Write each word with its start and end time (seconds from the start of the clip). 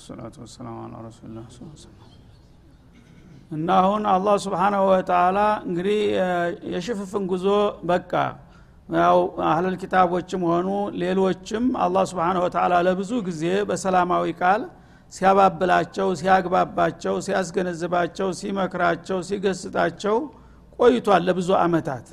ሰላቱ 0.00 0.34
ወሰላም 0.42 0.76
አላ 0.82 0.94
ረሱላ 1.04 1.38
እና 3.52 3.68
አሁን 3.80 4.02
አላህ 4.12 4.34
ስብሓናሁ 4.44 4.82
ወተላ 4.90 5.38
እንግዲህ 5.66 5.98
የሽፍፍን 6.72 7.24
ጉዞ 7.32 7.46
በቃ። 7.84 8.12
ያው 8.96 9.18
አህለል 9.48 9.76
ኪታቦችም 9.82 10.42
ሆኑ 10.50 10.68
ሌሎችም 11.02 11.66
አላህ 11.84 12.04
ስብሓን 12.10 12.38
ወተላ 12.44 12.80
ለብዙ 12.86 13.12
ጊዜ 13.28 13.44
በሰላማዊ 13.68 14.32
ቃል 14.40 14.62
ሲያባብላቸው 15.12 16.08
ሲያግባባቸው 16.20 17.14
ሲያስገነዝባቸው 17.26 18.28
ሲመክራቸው 18.40 19.18
ሲገስጣቸው 19.28 20.16
ቆይቷል 20.78 21.22
ለብዙ 21.28 21.50
አመታት። 21.62 22.06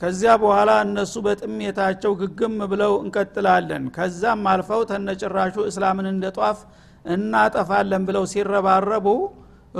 ከዚያ 0.00 0.32
በኋላ 0.42 0.70
እነሱ 0.84 1.14
በጥሜታቸው 1.26 2.12
ግግም 2.20 2.54
ብለው 2.70 2.92
እንቀጥላለን። 3.02 3.84
ከዛም 3.96 4.46
አልፈው 4.52 4.80
ተነጭራሹ 4.90 5.56
እስላምን 5.70 6.06
እንደ 6.12 6.24
ጧፍ 6.38 6.58
እናጠፋለን 7.04 8.02
ብለው 8.08 8.24
ሲረባረቡ 8.32 9.06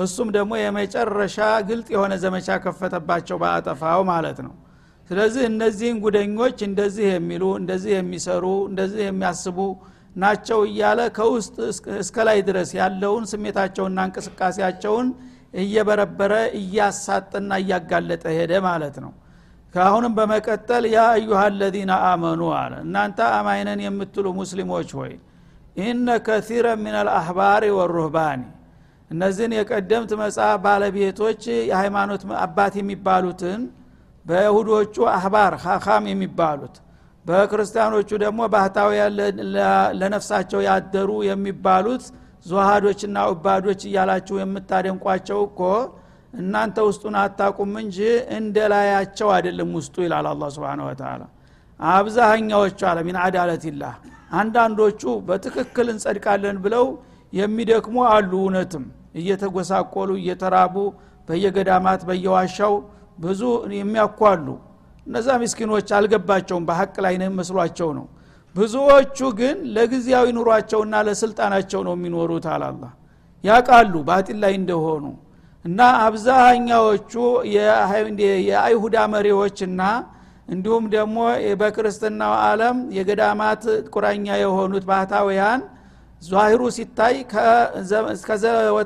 እሱም 0.03 0.29
ደግሞ 0.37 0.53
የመጨረሻ 0.59 1.39
ግልጥ 1.69 1.89
የሆነ 1.95 2.13
ዘመቻ 2.23 2.59
ከፈተባቸው 2.65 3.37
በአጠፋው 3.43 4.03
ማለት 4.11 4.39
ነው። 4.47 4.53
ስለዚህ 5.11 5.43
እነዚህን 5.51 5.97
ጉደኞች 6.05 6.59
እንደዚህ 6.69 7.07
የሚሉ 7.13 7.45
እንደዚህ 7.61 7.93
የሚሰሩ 7.97 8.45
እንደዚህ 8.69 9.03
የሚያስቡ 9.07 9.59
ናቸው 10.17 10.61
እያለ 10.69 11.01
ከውስጥ 11.17 11.57
እስከ 12.03 12.17
ላይ 12.29 12.39
ድረስ 12.49 12.71
ያለውን 12.79 13.25
ስሜታቸውና 13.31 13.99
እንቅስቃሴያቸውን 14.09 15.09
እየበረበረ 15.63 16.33
እያሳጥና 16.61 17.53
እያጋለጠ 17.63 18.25
ሄደ 18.37 18.53
ማለት 18.67 18.97
ነው። 19.05 19.13
ከአሁንም 19.75 20.13
በመቀጠል 20.17 20.85
ያ 20.95 21.03
አዩሃ 21.13 21.43
አለዚነ 21.49 21.93
አመኑ 22.09 22.43
አለ። 22.59 22.73
እናንተ 22.87 23.19
አማይነን 23.37 23.81
የምትሉ 23.87 24.27
ሙስሊሞች 24.41 24.91
ሆይ 24.99 25.13
ኢነ 25.77 26.09
ከሲረ 26.27 26.67
ምን 26.81 26.95
አልአህባሪ 27.01 27.65
ወሩህባኒ። 27.77 28.41
እነዚህን 29.11 29.53
የቀደምት 29.57 30.11
መጽሐፍ 30.21 30.57
ባለቤቶች 30.65 31.41
የሃይማኖት 31.71 32.23
አባት 32.45 32.75
የሚባሉትን 32.81 33.61
በይሁዶቹ 34.27 34.97
አህባር 35.15 35.55
ሀካም 35.65 36.05
የሚባሉት 36.11 36.75
በክርስቲያኖቹ 37.27 38.11
ደግሞ 38.23 38.41
ባህታውያን 38.53 39.13
ለነፍሳቸው 40.01 40.61
ያደሩ 40.69 41.11
የሚባሉት 41.29 42.05
ዙሃዶችና 42.47 43.19
ኡባዶች 43.33 43.81
እያላችሁ 43.89 44.37
የምታደንቋቸው 44.41 45.41
እኮ 45.49 45.61
እናንተ 46.35 46.77
ውስጡን 46.89 47.17
አታቁም 47.23 47.73
እንጂ 47.83 47.99
እንደ 48.37 48.57
ላያቸው 48.73 49.29
አይደለም 49.35 49.71
ውስጡ 49.79 49.97
ይላል 50.07 50.27
አላ 50.31 50.45
ስብን 50.55 50.81
ወተላ 50.87 51.23
አብዛኛዎቹ 51.81 52.81
አለ 52.91 52.99
ሚን 53.07 53.17
አዳለትላህ 53.23 53.95
አንዳንዶቹ 54.33 55.03
በትክክል 55.27 55.87
እንጸድቃለን 55.93 56.59
ብለው 56.65 56.87
የሚደክሙ 57.33 57.97
አሉ። 58.11 58.33
እውነትም 58.41 58.85
እየተጎሳቆሉ 59.21 60.11
እየተራቡ 60.21 60.77
በየገዳማት 61.29 62.01
በየዋሻው 62.09 62.75
ብዙ 63.19 63.43
የሚያኳሉ። 63.79 64.47
እነዛ 65.07 65.29
ምስኪኖች 65.43 65.89
አልገባቸውም 65.99 66.65
በሀቅ 66.69 66.95
ላይ 67.05 67.15
መስሏቸው 67.39 67.91
ነው። 67.99 68.07
ብዙዎቹ 68.55 69.19
ግን 69.39 69.59
ለጊዜያዊ 69.75 70.27
ኑሯቸውና 70.37 70.95
ለስልጣናቸው 71.07 71.81
ነው 71.87 71.95
የሚኖሩት 71.97 72.47
አላላ 72.55 72.83
ያቃሉ 73.45 73.95
ባጢል 74.09 74.39
ላይ 74.45 74.53
እንደሆኑ። 74.61 75.05
እና 75.65 75.79
አብዛኛዎቹ 76.07 77.13
የአይሁዳ 78.49 78.97
መሪዎችና 79.15 79.81
እንዲሁም 80.53 80.85
ደግሞ 80.95 81.19
በክርስትናው 81.61 82.33
አለም 82.43 82.79
የገዳማት 82.97 83.63
ቁራኛ 83.95 84.27
የሆኑት 84.43 84.85
ባህታውያን 84.91 85.61
ዛሂሩ 86.23 86.63
ሲታይ 86.77 87.15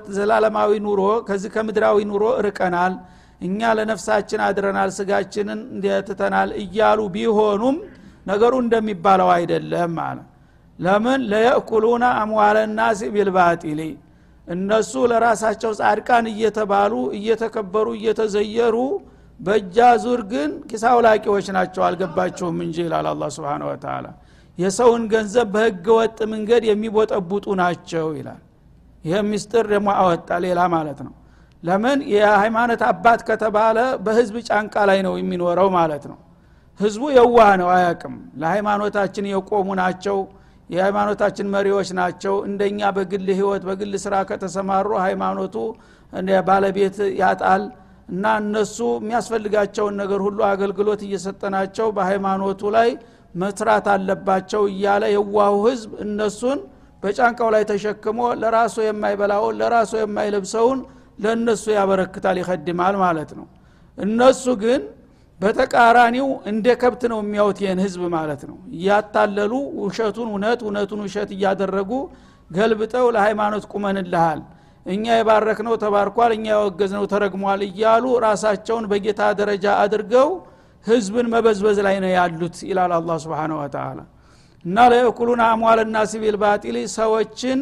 ከዘላለማዊ 0.07 0.71
ኑሮ 0.87 1.01
ከዚህ 1.29 1.51
ከምድራዊ 1.55 1.99
ኑሮ 2.11 2.25
ርቀናል 2.47 2.95
እኛ 3.41 3.61
ለነፍሳችን 3.79 4.41
አድረናል 4.47 4.91
ስጋችንን 4.99 5.61
እንደትተናል 5.75 6.51
እያሉ 6.63 7.01
ቢሆኑም 7.17 7.77
ነገሩ 8.27 8.53
እንደሚባለው 8.65 9.29
አይደለም 9.35 9.97
አለ። 10.07 10.19
ለምን? 10.79 11.21
ለየእኩሉና 11.31 12.05
አምዋለ 12.23 12.57
ናስ 12.79 13.01
ቢልባጢሊ 13.15 13.81
እነሱ 14.49 14.93
ለራሳቸው 15.11 15.71
ጻድቃን 15.79 16.27
እየተባሉ 16.33 16.93
እየተከበሩ 17.19 17.87
እየተዘየሩ 17.99 18.77
በእጃ 19.41 19.79
ዙር 20.03 20.21
ግን 20.31 20.51
ኪሳውላቂዎች 20.71 21.47
ናቸው 21.57 21.83
አልገባቸውም 21.87 22.59
እንጂ 22.65 22.77
ይላል 22.87 23.07
አላ 23.11 23.25
ስብን 23.35 23.63
ወተላ 23.69 24.07
የሰውን 24.59 25.03
ገንዘብ 25.13 25.49
በህገ 25.55 25.87
ወጥ 25.99 26.19
መንገድ 26.33 26.63
የሚቦጠቡጡ 26.69 27.47
ናቸው 27.61 28.07
ይላል። 28.19 28.43
ይህ 29.05 29.19
ምስጢር 29.31 29.65
ደግሞ 29.73 29.89
አወጣ 30.01 30.29
ሌላ 30.45 30.61
ማለት 30.75 31.01
ነው። 31.07 31.13
ለምን? 31.63 31.99
የሃይማኖት 32.13 32.83
አባት 32.89 33.21
ከተባለ 33.29 33.77
በህዝብ 34.05 34.37
ጫንቃ 34.49 34.75
ላይ 34.91 34.99
ነው 35.07 35.15
የሚኖረው 35.21 35.69
ማለት 35.77 36.05
ነው። 36.11 36.19
ህዝቡ 36.81 37.03
የዋህ 37.17 37.51
ነው 37.61 37.69
አያቅም 37.75 38.15
ለሃይማኖታችን 38.41 39.25
የቆሙ 39.31 39.69
ናቸው 39.81 40.17
የሃይማኖታችን 40.71 41.47
መሪዎች 41.55 41.89
ናቸው። 41.99 42.35
እንደኛ 42.49 42.81
በግል 42.97 43.27
ህይወት 43.33 43.63
በግል 43.69 43.93
ስራ 44.05 44.15
ከተሰማሩ 44.31 44.89
ሃይማኖቱ 45.05 45.57
ባለቤት 46.49 46.97
ያጣል 47.21 47.63
እና 48.09 48.25
እነሱ 48.41 48.77
የሚያስፈልጋቸውን 48.97 49.95
ነገር 50.03 50.21
ሁሉ 50.27 50.39
አገልግሎት 50.51 51.01
እየሰጠናቸው 51.07 51.87
በሃይማኖቱ 51.97 52.71
ላይ 52.77 52.91
መስራት 53.35 53.87
አለባቸው 53.95 54.63
እያለ 54.73 55.05
የዋሁ 55.15 55.55
ህዝብ 55.67 55.91
እነሱን 56.05 56.59
በጫንቃው 57.03 57.49
ላይ 57.55 57.63
ተሸክሞ 57.71 58.21
ለራሱ 58.43 58.77
የማይበላውን 58.85 59.57
ለራሱ 59.61 59.93
የማይለብሰውን 60.01 60.79
ለእነሱ 61.25 61.65
ያበረክታል 61.77 62.37
ይከድማል 62.41 62.95
ማለት 63.03 63.31
ነው። 63.39 63.47
እነሱ 63.99 64.45
ግን 64.63 64.81
በተቃራኒው 65.41 66.29
እንደ 66.51 66.67
ከብት 66.81 67.03
ነው 67.13 67.19
የሚያዩት 67.23 67.59
ይህን 67.63 67.81
ህዝብ 67.85 68.03
ማለት 68.15 68.43
ነው። 68.51 68.57
እያታለሉ 68.77 69.53
ውሸቱን 69.83 70.29
እውነት 70.33 70.61
እውነቱን 70.67 71.01
ውሸት 71.07 71.31
እያደረጉ 71.37 71.91
ገልብጠው 72.51 73.07
ለሃይማኖት 73.17 73.65
ቁመንልሃል 73.73 74.41
እኛ 74.87 75.05
የባረክነው 75.17 75.75
ተባርኳል 75.83 76.33
እኛ 76.37 76.47
የወገዝነው 76.53 77.05
ተረግሟል 77.13 77.63
እያሉ 77.69 78.05
ራሳቸውን 78.27 78.85
በጌታ 78.91 79.23
ደረጃ 79.41 79.67
አድርገው 79.83 80.29
ህዝብን 80.87 81.27
መበዝበዝ 81.33 81.79
ላይ 81.87 81.97
ነው 82.05 82.11
ያሉት 82.17 82.57
ይላል 82.69 82.93
አላ 82.99 83.17
ስብን 83.23 83.53
ወተላ 83.59 83.99
እና 84.65 84.77
ለየኩሉን 84.93 85.41
አሟል 85.47 85.81
ናስ 85.95 86.13
ቢልባጢል 86.23 86.77
ሰዎችን 86.95 87.59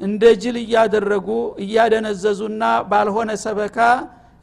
እንደ 0.00 0.22
ጅል 0.42 0.56
እያደረጉ 0.62 1.28
እያደነዘዙና 1.64 2.62
ባልሆነ 2.90 3.30
ሰበካ 3.44 3.78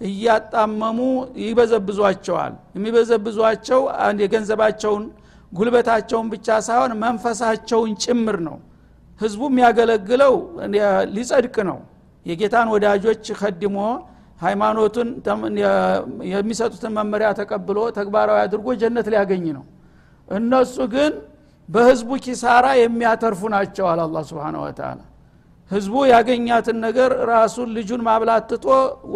እያጣመሙ 0.02 1.00
ይበዘብዟቸዋል። 1.44 2.54
የሚበዘብዟቸው 2.76 3.82
የገንዘባቸውን 4.24 5.04
ጉልበታቸውን 5.52 6.28
ብቻ 6.34 6.48
ሳይሆን 6.68 6.92
መንፈሳቸውን 7.04 7.92
ጭምር 8.04 8.38
ነው። 8.48 8.58
ህዝቡ 9.22 9.42
የሚያገለግለው 9.52 10.34
ሊጸድቅ 11.16 11.56
ነው 11.70 11.80
የጌታን 12.26 12.68
ወዳጆች 12.74 13.26
ከድሞ 13.40 13.78
ሃይማኖቱን 14.42 15.10
የሚሰጡትን 16.34 16.94
መመሪያ 16.98 17.30
ተቀብሎ 17.40 17.80
ተግባራዊ 17.98 18.38
አድርጎ 18.46 18.68
ጀነት 18.82 19.08
ሊያገኝ 19.14 19.46
ነው። 19.58 19.66
እነሱ 20.30 20.76
ግን 20.94 21.14
በህዝቡ 21.70 22.10
ኪሳራ 22.26 22.66
የሚያተርፉ 22.80 23.42
ናቸው 23.56 23.86
አለ 23.92 24.00
አላ 24.06 24.18
ስብን 24.30 24.56
ወተላ 24.64 25.00
ህዝቡ 25.72 25.96
ያገኛትን 26.12 26.78
ነገር 26.86 27.12
ራሱን 27.32 27.68
ልጁን 27.78 28.02
ማብላት 28.08 28.46
ትቶ 28.52 28.66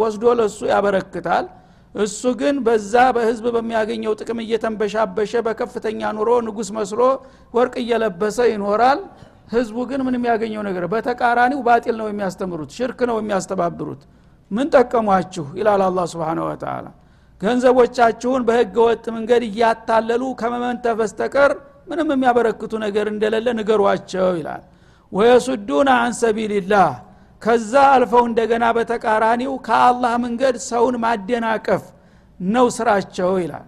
ወስዶ 0.00 0.24
ለሱ 0.40 0.58
ያበረክታል። 0.72 1.46
እሱ 1.94 2.22
ግን 2.40 2.56
በዛ 2.66 2.94
በህዝብ 3.16 3.44
በሚያገኘው 3.56 4.12
ጥቅም 4.20 4.38
እየተንበሻበሸ 4.44 5.32
በከፍተኛ 5.46 6.00
ኑሮ 6.16 6.30
ንጉስ 6.46 6.68
መስሎ 6.78 7.00
ወርቅ 7.54 7.74
እየለበሰ 7.82 8.38
ይኖራል 8.52 9.00
ህዝቡ 9.48 9.76
ግን 9.90 10.00
ምን 10.06 10.14
የሚያገኘው 10.16 10.62
ነገር 10.68 10.84
በተቃራኒው 10.92 11.60
ባጢል 11.66 11.96
ነው 12.00 12.06
የሚያስተምሩት 12.10 12.70
ሽርክ 12.76 13.00
ነው 13.10 13.16
የሚያስተባብሩት። 13.20 14.02
ምን 14.50 14.66
ጠቀሟችሁ? 14.74 15.44
ይላል 15.58 15.82
አላ 15.86 16.00
ስብን 16.12 16.38
ወተላ 16.46 16.86
ገንዘቦቻችሁን 17.40 18.42
በህገ 18.48 18.76
ወጥ 18.86 19.04
መንገድ 19.16 19.42
እያታለሉ 19.48 20.22
ከመመንተፍ 20.40 20.94
በስተቀር 21.00 21.52
ምንም 21.88 22.08
የሚያበረክቱ 22.14 22.72
ነገር 22.84 23.06
እንደሌለ 23.12 23.46
ንገሯቸው 23.58 24.28
ይላል። 24.38 24.62
ወየሱዱና 25.12 25.90
አን 26.02 26.12
ሰቢልላህ 26.20 26.90
ከዛ 27.42 27.72
አልፈው 27.94 28.24
እንደገና 28.28 28.64
በተቃራኒው 28.76 29.52
ከአላህ 29.66 30.12
መንገድ 30.24 30.56
ሰውን 30.68 30.96
ማደናቀፍ 31.04 31.82
ነው 32.40 32.66
ስራቸው 32.76 33.32
ይላል 33.42 33.66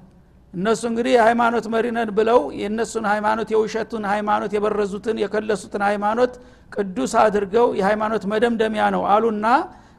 እነሱ 0.56 0.82
እንግዲህ 0.90 1.12
የሃይማኖት 1.16 1.66
መሪነን 1.72 2.10
ብለው 2.18 2.40
የእነሱን 2.60 3.06
ሃይማኖት 3.12 3.48
የውሸቱን 3.54 4.04
ሃይማኖት 4.12 4.52
የበረዙትን 4.56 5.16
የከለሱትን 5.22 5.82
ሃይማኖት 5.88 6.32
ቅዱስ 6.72 7.12
አድርገው 7.24 7.66
የሃይማኖት 7.80 8.24
መደምደሚያ 8.32 8.84
ነው 8.94 9.02
አሉና 9.14 9.46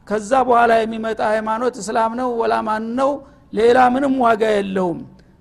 ከዛ 0.06 0.32
በኋላ 0.48 0.72
የሚመጣ 0.80 1.20
ሃይማኖት 1.32 1.74
እስላም 1.82 2.12
ነው 2.20 2.28
ወላማን 2.40 2.84
ነው? 3.00 3.10
ሌላ 3.52 3.78
ምንም 3.94 4.14
ዋጋ 4.24 4.42
የለውም 4.56 4.98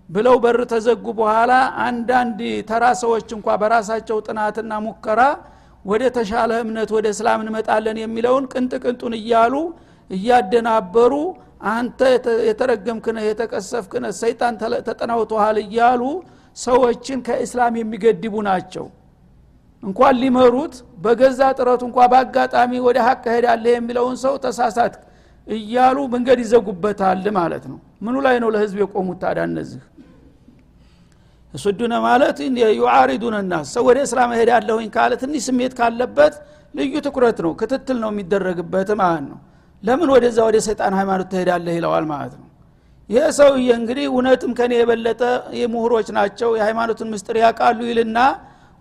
ብለው 0.10 0.36
በር 0.44 0.60
ተዘጉ 0.72 1.06
በኋላ 1.20 1.54
አንዳንድ 1.86 2.40
ተራ 2.70 2.84
ሰዎች 3.02 3.28
እንኳ 3.38 3.48
በራሳቸው 3.62 4.18
ጥናትና 4.28 4.74
ሙከራ 4.86 5.22
ወደ 5.86 6.04
ተሻለ 6.18 6.52
እምነት 6.64 6.90
ወደ 6.98 7.08
እስላም 7.16 7.42
እንመጣለን 7.44 7.98
የሚለውን 8.04 8.46
ቅንጥ 8.54 8.74
ቅንጡን 8.84 9.14
እያሉ 9.20 9.54
እያደናበሩ 10.10 11.14
አንተ 11.62 12.00
የተረገምክነ 12.50 13.18
የተቀሰፍክነ 13.28 14.06
ሰይጣን 14.20 14.56
ተጠናውተሃል 14.88 15.58
እያሉ 15.64 16.02
ሰዎችን 16.58 17.20
ከእስላም 17.28 17.74
የሚገድቡ 17.80 18.36
ናቸው። 18.48 18.86
እንኳን 19.84 20.16
ሊመሩት 20.22 20.76
በገዛ 21.04 21.42
ጥረቱ 21.58 21.82
እንኳ 21.90 22.00
በአጋጣሚ 22.14 22.72
ወደ 22.88 22.98
ሀቅ 23.08 23.24
ሄዳለህ 23.36 23.74
የሚለውን 23.76 24.16
ሰው 24.24 24.34
ተሳሳት 24.46 24.96
እያሉ 25.48 25.98
መንገድ 26.14 26.40
ይዘጉበታል 26.44 27.26
ማለት 27.38 27.66
ነው። 27.72 27.78
ምኑ 28.06 28.16
ላይ 28.26 28.36
ነው 28.44 28.50
ለህዝብ 28.56 28.78
የቆሙት 28.82 29.20
ታዳ 29.24 29.40
እነዚህ? 29.50 29.82
የሱዱነ 31.54 31.94
ማለት 32.06 32.38
ዩዓሪዱን 32.80 33.36
ሰው 33.74 33.84
ወደ 33.90 33.98
እስላም 34.08 34.32
እሄዳለሁኝ 34.36 34.88
ካለ 34.96 35.12
ትንሽ 35.22 35.44
ስሜት 35.48 35.74
ካለበት 35.80 36.34
ልዩ 36.74 36.94
ትኩረት 37.06 37.38
ነው 37.46 37.52
ክትትል 37.60 37.98
ነው 38.04 38.10
የሚደረግበት 38.14 38.90
ማለት 39.02 39.24
ነው 39.30 39.38
ለምን 39.84 40.10
ወደዛ 40.14 40.38
ወደ 40.48 40.58
ሰይጣን 40.68 40.94
ሃይማኖት 41.00 41.28
ትሄዳለህ 41.34 41.74
ይለዋል 41.78 42.06
ማለት 42.12 42.34
ነው። 42.40 42.46
ይሄ 43.10 43.24
ሰውዬ 43.38 43.68
እንግዲህ 43.80 44.06
እውነትም 44.12 44.52
ከኔ 44.58 44.72
የበለጠ 44.80 45.22
ምሁሮች 45.74 46.08
ናቸው 46.18 46.50
የሃይማኖትን 46.60 47.10
ምስጥር 47.14 47.36
ያውቃሉ 47.44 47.80
ይልና 47.90 48.20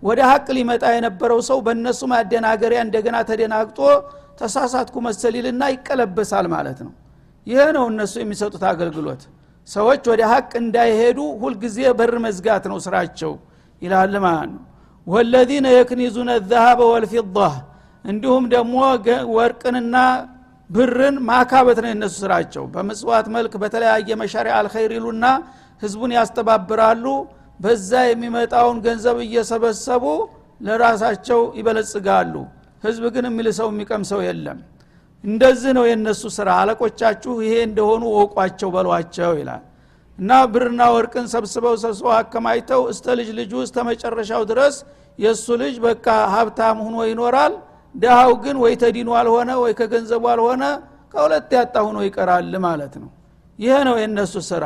ወደ 0.03 0.19
ሀቅ 0.29 0.47
ሊመጣ 0.57 0.83
የነበረው 0.95 1.39
ሰው 1.49 1.57
በእነሱ 1.65 2.01
ማደናገሪያ 2.11 2.79
እንደገና 2.85 3.17
ተደናግጦ 3.29 3.79
ተሳሳትኩ 4.41 4.95
መሰል 5.07 5.35
ይልና 5.39 5.63
ይቀለበሳል 5.73 6.45
ማለት 6.55 6.79
ነው። 6.85 6.91
ይሄ 7.47 7.61
ነው 7.77 7.85
እነሱ 7.91 8.13
የሚሰጡት 8.21 8.63
አገልግሎት። 8.71 9.21
ሰዎች 9.67 10.03
ወደ 10.11 10.21
ሀቅ 10.31 10.51
እንዳይሄዱ 10.61 11.19
ሁልጊዜ 11.41 11.77
በር 11.99 12.13
መዝጋት 12.25 12.65
ነው 12.71 12.77
ስራቸው 12.85 13.31
ይላል 13.81 14.13
ማለት 14.25 14.49
ነው። 14.53 14.61
ወለዚነ 15.07 15.67
የክኒዙነ 15.77 16.29
ዘሃበ 16.49 16.79
ወልፊዳ 16.93 17.37
እንዲሁም 18.05 18.43
ደግሞ 18.53 18.75
ወርቅንና 19.37 19.95
ብርን 20.69 21.15
ማካበት 21.27 21.77
ነው 21.83 21.89
የነሱ 21.91 22.15
ስራቸው። 22.23 22.63
በምጽዋት 22.73 23.27
መልክ 23.35 23.53
በተለያየ 23.61 24.09
መሻሪያ 24.21 24.53
አልኸይር 24.59 24.91
ይሉና 24.97 25.25
ህዝቡን 25.81 26.11
ያስተባብራሉ። 26.17 27.05
በዛ 27.59 27.91
የሚመጣውን 28.07 28.77
ገንዘብ 28.85 29.17
እየሰበሰቡ 29.25 30.03
ለራሳቸው 30.61 31.39
ይበለጽጋሉ። 31.59 32.33
ህዝብ 32.83 33.03
ግን 33.15 33.25
የሚልሰው 33.29 33.67
የሚቀምሰው 33.71 34.19
የለም። 34.25 34.59
እንደዚህ 35.23 35.71
ነው 35.77 35.85
የነሱ 35.89 36.23
ስራ። 36.35 36.49
አለቆቻችሁ 36.61 37.33
ይሄ 37.45 37.53
እንደሆኑ 37.69 38.03
ወቋቸው 38.17 38.69
በሏቸው 38.75 39.31
ይላል። 39.39 39.63
እና 40.19 40.31
ብርና 40.53 40.81
ወርቅን 40.93 41.25
ሰብስበው 41.33 41.75
ሰብስበው 41.81 42.13
አከማይተው 42.17 42.81
እስተ 42.93 43.15
ልጅ 43.19 43.29
ልጁ 43.39 43.53
እስተ 43.65 43.77
መጨረሻው 43.89 44.43
ድረስ 44.51 44.75
የእሱ 45.19 45.45
ልጅ 45.61 45.75
በቃ 45.85 46.05
ሀብታም 46.33 46.77
ሁኖ 46.85 46.97
ይኖራል 47.09 47.53
ድሃው 47.97 48.31
ግን 48.43 48.55
ወይ 48.63 48.73
ተዲኑ 48.81 49.09
አልሆነ 49.19 49.49
ወይ 49.63 49.73
ከገንዘቡ 49.79 50.23
አልሆነ 50.33 50.63
ከሁለት 51.13 51.51
ያጣ 51.57 51.75
ሁኖ 51.87 51.97
ይቀራል 52.07 52.53
ማለት 52.65 52.93
ነው። 53.01 53.09
ይሄ 53.59 53.75
ነው 53.87 53.95
የእነሱ 54.01 54.33
ስራ። 54.49 54.65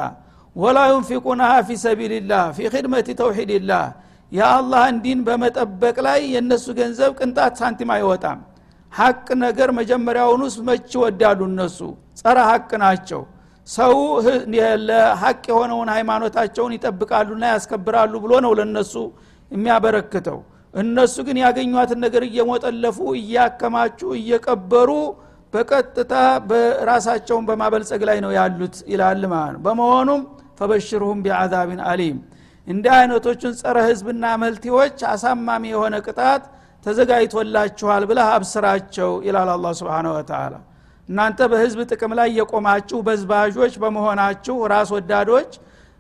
ወላ 0.56 0.78
ዩንፊቁናሃ 0.92 1.52
ፊ 1.68 1.78
ሰቢልላህ 1.84 2.46
ፊ 2.56 2.70
ክድመት 2.74 3.08
ተውሒድላህ። 3.20 3.86
የአላህን 4.32 4.98
ዲን 5.04 5.20
በመጠበቅ 5.28 5.98
ላይ 6.08 6.20
የእነሱ 6.34 6.66
ገንዘብ 6.80 7.12
ቅንጣት 7.20 7.54
ሳንቲም 7.60 7.90
አይወጣም። 7.96 8.40
ሀቅ 8.94 9.28
ነገር 9.44 9.70
መጀመሪያውኑስ 9.80 10.56
መች 10.68 10.90
ይወዳሉ 10.96 11.40
እነሱ? 11.52 11.80
ጸረ 12.20 12.38
ሀቅ 12.50 12.70
ናቸው። 12.84 13.22
ሰው 13.68 13.94
ለሀቅ 14.88 15.42
የሆነውን 15.52 15.90
ሃይማኖታቸውን 15.96 16.74
ይጠብቃሉና 16.76 17.44
ያስከብራሉ 17.54 18.14
ብሎ 18.24 18.34
ነው 18.46 18.52
ለነሱ 18.60 18.94
የሚያበረክተው 19.52 20.40
እነሱ 20.74 21.16
ግን 21.28 21.38
ያገኟትን 21.44 22.00
ነገር 22.06 22.24
እየሞጠለፉ 22.28 22.98
እያከማቹ 23.20 24.00
እየቀበሩ 24.20 24.90
በቀጥታ 25.54 26.14
በራሳቸውን 26.50 27.46
በማበልጸግ 27.50 28.02
ላይ 28.10 28.18
ነው 28.26 28.32
ያሉት 28.38 28.76
ይላል 28.92 29.24
ማለት 29.34 29.54
ነው። 29.56 29.62
በመሆኑም 29.66 30.22
ፈበሽርሁም 30.60 31.20
ቢአዛቢን 31.26 31.82
አሊም። 31.90 32.18
እንዲህ 32.68 32.94
አይነቶቹን 32.98 33.54
ጸረ 33.60 33.78
ህዝብና 33.88 34.26
መልቲዎች 34.44 34.98
አሳማሚ 35.12 35.64
የሆነ 35.74 35.96
ቅጣት 36.06 36.44
ተዘጋጅቶላችኋል 36.86 38.04
ብለህ 38.10 38.28
አብስራቸው 38.36 39.12
ይላል 39.28 39.50
አላ 39.54 39.74
ስብን 39.80 40.08
ወተላ 40.12 40.54
እናንተ 41.10 41.40
በህዝብ 41.52 41.80
ጥቅም 41.92 42.12
ላይ 42.20 42.30
የቆማችሁ 42.40 43.00
በዝባዦች 43.08 43.74
በመሆናችሁ 43.82 44.56
ራስ 44.74 44.90
ወዳዶች 44.96 45.52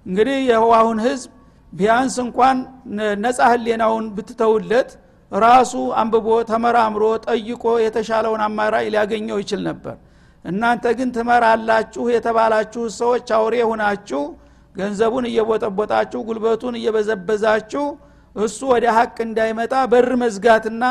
እንግዲህ 0.05 0.37
የህዋሁን 0.49 0.99
ህዝብ 1.05 1.29
ቢያንስ 1.73 2.15
እንኳን 2.23 2.57
ነጻ 3.23 3.39
ህሌናውን 3.51 4.05
ብትተውለት 4.15 4.89
ራሱ 5.31 5.73
አንብቦ 6.01 6.27
ተመራምሮ 6.49 7.03
ጠይቆ 7.27 7.63
የተሻለውን 7.83 8.41
አማራጭ 8.47 8.85
ሊያገኘው 8.93 9.37
ይችል 9.43 9.61
ነበር። 9.69 9.95
እናንተ 10.45 10.85
ግን 10.99 11.09
ትመራላችሁ 11.17 12.03
የተባላችሁ 12.13 12.83
ሰዎች 12.99 13.27
አውሬ 13.37 13.55
ሁናችሁ 13.71 14.21
ገንዘቡን 14.75 15.25
እየቦጠቦጣችሁ 15.29 16.19
ጉልበቱን 16.27 16.75
እየበዘበዛችሁ 16.79 17.85
እሱ 18.35 18.59
ወደ 18.73 18.85
ሀቅ 18.97 19.15
እንዳይመጣ 19.27 19.73
በር 19.91 20.09
መዝጋትና 20.21 20.83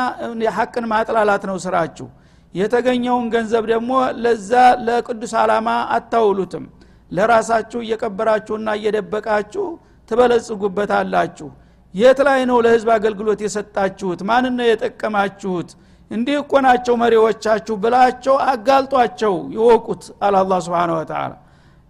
ሀቅን 0.57 0.85
ማጥላላት 0.91 1.43
ነው 1.49 1.57
ስራችሁ። 1.65 2.07
የተገኘውን 2.55 3.27
ገንዘብ 3.33 3.63
ደግሞ 3.71 3.91
ለዛ 4.23 4.51
ለቅዱስ 4.87 5.33
ዓላማ 5.41 5.67
አታውሉትም። 5.95 6.65
ለራሳችሁ 7.11 7.79
እየቀበራችሁና 7.85 8.69
እየደበቃችሁ 8.79 9.65
ትበለጽጉበታላችሁ። 10.11 11.49
የት 11.93 12.19
ላይ 12.27 12.39
ነው 12.49 12.57
ለህዝብ 12.65 12.89
አገልግሎት 12.95 13.39
የሰጣችሁት? 13.45 14.19
ማንን 14.29 14.53
ነው 14.59 14.65
የጠቀማችሁት? 14.67 15.69
እንዲህ 16.11 16.35
እኮ 16.43 16.53
ናቸው 16.65 16.93
መሪዎቻችሁ 17.01 17.75
ብላቸው 17.83 18.35
አጋልጧቸው 18.47 19.35
ይወቁት 19.55 20.03
አለ 20.25 20.35
አላ 20.41 20.53
ስብን 20.65 20.91
ወተላ 20.95 21.31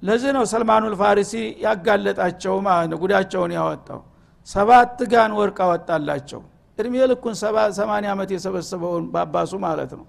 ለዚህ 0.01 0.31
ነው 0.35 0.43
ሰልማኑል 0.51 0.93
ፋሪሲ 1.01 1.33
ያጋለጣቸው 1.65 2.55
ማለት 2.67 2.93
ጉዳቸውን 3.01 3.51
ያወጣው። 3.57 3.99
ሰባት 4.47 4.99
ጋን 5.11 5.31
ወርቅ 5.39 5.57
አወጣላቸው። 5.65 6.41
እድሜ 6.77 6.93
ልኩን 7.11 7.35
ሰማኒ 7.79 8.05
ዓመት 8.13 8.29
የሰበሰበውን 8.35 9.03
ባባሱ 9.13 9.51
ማለት 9.65 9.91
ነው። 9.99 10.05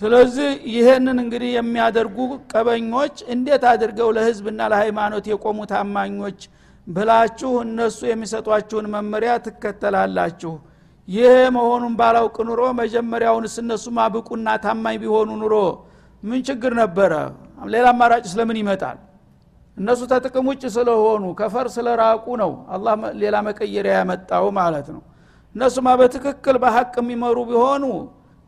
ስለዚህ 0.00 0.50
ይህንን 0.74 1.16
እንግዲህ 1.22 1.50
የሚያደርጉ 1.56 2.16
ቀበኞች 2.52 3.16
እንዴት 3.34 3.64
አድርገው 3.70 4.08
ለህዝብና 4.16 4.60
ለሃይማኖት 4.72 5.24
የቆሙ 5.32 5.58
ታማኞች 5.72 6.40
ብላችሁ 6.88 7.50
እነሱ 7.64 7.98
የሚሰጧችሁን 8.08 8.86
መመሪያ 8.94 9.32
ትከተላላችሁ። 9.46 10.52
ይህ 11.08 11.34
መሆኑን 11.56 11.92
ባላውቅ 12.00 12.36
ኑሮ 12.48 12.62
መጀመሪያውንስ 12.80 13.54
እነሱ 13.62 13.84
ማብቁና 13.98 14.48
ታማኝ 14.64 14.96
ቢሆኑ 15.02 15.30
ኑሮ 15.42 15.54
ምን 16.22 16.40
ችግር 16.48 16.72
ነበረ? 16.82 17.12
ሌላ 17.74 17.86
አማራጭ 17.94 18.24
ስለምን 18.32 18.58
ይመጣል? 18.62 18.98
እነሱ 19.76 20.00
ተጥቅም 20.12 20.46
ውጭ 20.50 20.62
ስለሆኑ 20.76 21.24
ከፈር 21.40 21.66
ስለራቁ 21.76 22.26
ነው 22.42 22.52
አላህ 22.74 22.92
ሌላ 23.22 23.36
መቀየሪያ 23.48 23.92
ያመጣው 24.00 24.46
ማለት 24.58 24.88
ነው። 24.94 25.02
እነሱማ 25.54 25.88
በትክክል 26.00 26.56
በሀቅ 26.62 26.94
የሚመሩ 27.00 27.36
ቢሆኑ 27.50 27.84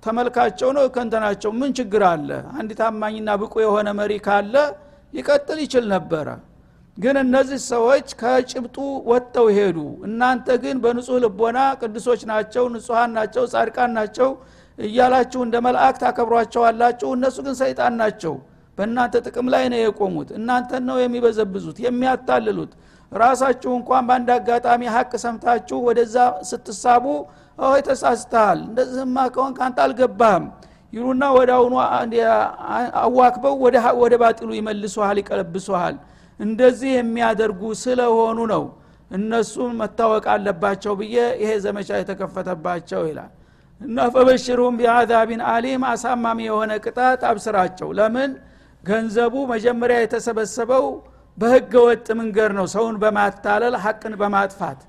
ተመልካቸው 0.02 0.68
ነው 0.76 0.84
ከንተናቸው 0.94 1.50
ምን 1.60 1.70
ችግር 1.78 2.02
አለ? 2.10 2.28
አንድ 2.58 2.70
ታማኝና 2.80 3.30
ብቁ 3.42 3.54
የሆነ 3.64 3.88
መሪ 4.00 4.12
ካለ 4.26 4.54
ሊቀጥል 5.14 5.58
ይችል 5.64 5.84
ነበረ 5.94 6.28
ግን 7.00 7.16
እነዚህ 7.22 7.58
ሰዎች 7.68 8.08
ከጭብጡ 8.20 8.76
ወጥተው 9.10 9.46
ሄዱ። 9.56 9.78
እናንተ 10.06 10.46
ግን 10.62 10.76
በንጹህ 10.84 11.18
ልቦና 11.24 11.58
ቅዱሶች 11.80 12.22
ናቸው 12.30 12.64
ንጹሐን 12.74 13.10
ናቸው 13.18 13.44
ጻድቃን 13.52 13.92
ናቸው 13.98 14.30
እያላችሁ 14.78 15.40
እንደ 15.46 15.56
መልአክ 15.66 15.96
ታከብሯቸዋላችሁ። 16.02 17.08
እነሱ 17.16 17.36
ግን 17.46 17.56
ሰይጣን 17.60 17.94
ናቸው። 18.02 18.34
በእናንተ 18.78 19.14
ጥቅም 19.26 19.46
ላይ 19.54 19.64
ነው 19.72 19.80
የቆሙት። 19.80 20.28
እናንተን 20.38 20.82
ነው 20.88 20.96
የሚበዘብዙት 21.00 21.78
የሚያታልሉት። 21.86 22.72
ራሳችሁ 23.12 23.70
እንኳን 23.78 24.02
በአንድ 24.08 24.28
አጋጣሚ 24.36 24.82
ሀቅ 24.94 25.12
ሰምታችሁ 25.24 25.78
ወደዛ 25.86 26.16
ስትሳቡ 26.50 27.04
ሆይ 27.64 27.80
ተሳስተሃል። 27.88 28.60
እንደዚህማ 28.68 29.16
ከሆን 29.34 29.52
ከአንተ 29.58 29.78
አልገባህም 29.86 30.44
ይሉና 30.92 31.24
ወደ 31.36 31.50
አሁኑ 31.58 31.74
አዋክበው 33.02 33.54
ወደ 34.02 34.14
ባጢሉ 34.22 34.50
ይመልሱሃል 34.58 35.18
ይቀለብሱሃል 35.22 35.96
እንደዚህ 36.40 36.90
የሚያደርጉ 36.96 37.62
ስለሆኑ 37.82 38.38
ነው 38.52 38.64
እነሱን 39.10 39.72
መታወቅ 39.80 40.24
አለባቸው 40.34 40.92
ብዬ 41.00 41.16
ይሄ 41.40 41.50
ዘመቻ 41.64 41.88
የተከፈተባቸው 42.00 43.02
ይላል። 43.08 43.30
እና 43.80 43.98
ፈበሽሩም 44.14 44.74
ቢአዛቢን 44.80 45.42
አሊም 45.52 45.82
አሳማሚ 45.90 46.38
የሆነ 46.48 46.72
ቅጣት 46.84 47.22
አብስራቸው። 47.30 47.88
ለምን? 47.98 48.30
ገንዘቡ 48.84 49.34
መጀመሪያ 49.52 49.96
የተሰበሰበው 50.00 50.84
በህገ 51.38 51.72
ወጥ 51.86 52.06
መንገድ 52.20 52.50
ነው 52.58 52.66
ሰውን 52.74 52.96
በማታለል 53.02 53.74
ሐቅን 53.84 54.14
በማጥፋት። 54.20 54.80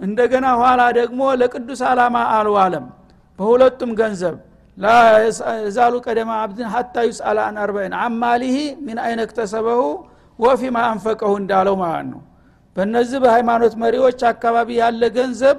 እንደገና 0.00 0.46
ኋላ 0.60 0.82
ደግሞ 0.98 1.20
ለቅዱስ 1.40 1.80
ዓላማ 1.88 2.16
አልዋለም 2.36 2.86
በሁለቱም 3.38 3.90
ገንዘብ 4.00 4.36
ላዛሉ 4.78 5.94
ቀደማ 6.06 6.30
አብድን 6.44 6.68
ሀታ 6.74 6.94
ዩስአላ 7.08 7.38
አን 7.48 7.56
አርበይን 7.62 7.94
አማሊሂ 8.02 8.56
ሚን 8.86 8.98
አይነ 9.04 9.20
ክተሰበሁ 9.30 9.80
ወፊማ 10.40 10.76
አንፈቀሁ 10.90 11.32
እንዳለው 11.40 11.76
ማለት 11.82 12.06
ነው። 12.12 12.20
በእነዚህ 12.76 13.18
በሃይማኖት 13.24 13.74
መሪዎች 13.82 14.20
አካባቢ 14.30 14.68
ያለ 14.80 15.02
ገንዘብ 15.16 15.58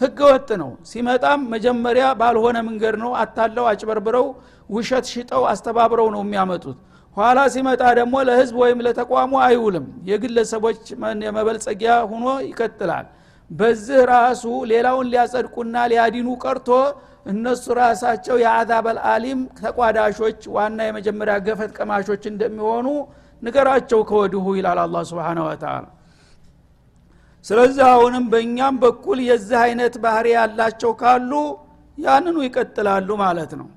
ህገ 0.00 0.18
ወጥ 0.28 0.48
ነው። 0.62 0.70
ሲመጣም 0.90 1.40
መጀመሪያ 1.54 2.04
ባልሆነ 2.20 2.56
መንገድ 2.68 2.94
ነው 3.02 3.10
አታለው 3.22 3.64
አጭበርብረው 3.70 4.26
ውሸት 4.70 5.06
ሽጠው 5.12 5.42
አስተባብረው 5.52 6.08
ነው 6.14 6.22
የሚያመጡት። 6.24 6.76
ኋላ 7.16 7.38
ሲመጣ 7.54 7.82
ደግሞ 7.98 8.14
ለህዝብ 8.28 8.56
ወይም 8.62 8.80
ለተቋሙ 8.86 9.32
አይውልም። 9.46 9.86
የግለሰቦች 10.10 10.82
የመበልጸጊያ 11.26 11.94
ሁኖ 12.12 12.26
ይቀጥላል። 12.48 13.06
በዚህ 13.50 14.00
ራሱ 14.12 14.42
ሌላውን 14.72 15.08
ሊያጸድቁና 15.12 15.76
ሊያዲኑ 15.92 16.28
ቀርቶ 16.44 16.68
እነሱ 17.26 17.64
ራሳቸው 17.80 18.36
የአዛበል 18.42 18.98
አሊም 19.12 19.40
ተቋዳሾች 19.60 20.40
ዋና 20.54 20.78
የመጀመሪያ 20.88 21.34
ገፈት 21.46 21.72
ቀማሾች 21.78 22.22
እንደሚሆኑ 22.30 22.86
ንገራቸው 23.42 24.00
ከወድሁ 24.08 24.46
ይላል 24.58 24.78
አላ 24.82 25.02
ስብን 25.08 25.40
ወተላ 25.44 25.84
ስለዚህ 27.44 27.84
አሁንም 27.92 28.24
በእኛም 28.32 28.74
በኩል 28.82 29.18
የዚህ 29.26 29.58
አይነት 29.66 29.94
ባህሪ 30.02 30.26
ያላቸው 30.34 30.90
ካሉ 31.00 31.32
ያንኑ 31.98 32.36
ይቀጥላሉ 32.46 33.08
ማለት 33.22 33.52
ነው። 33.60 33.68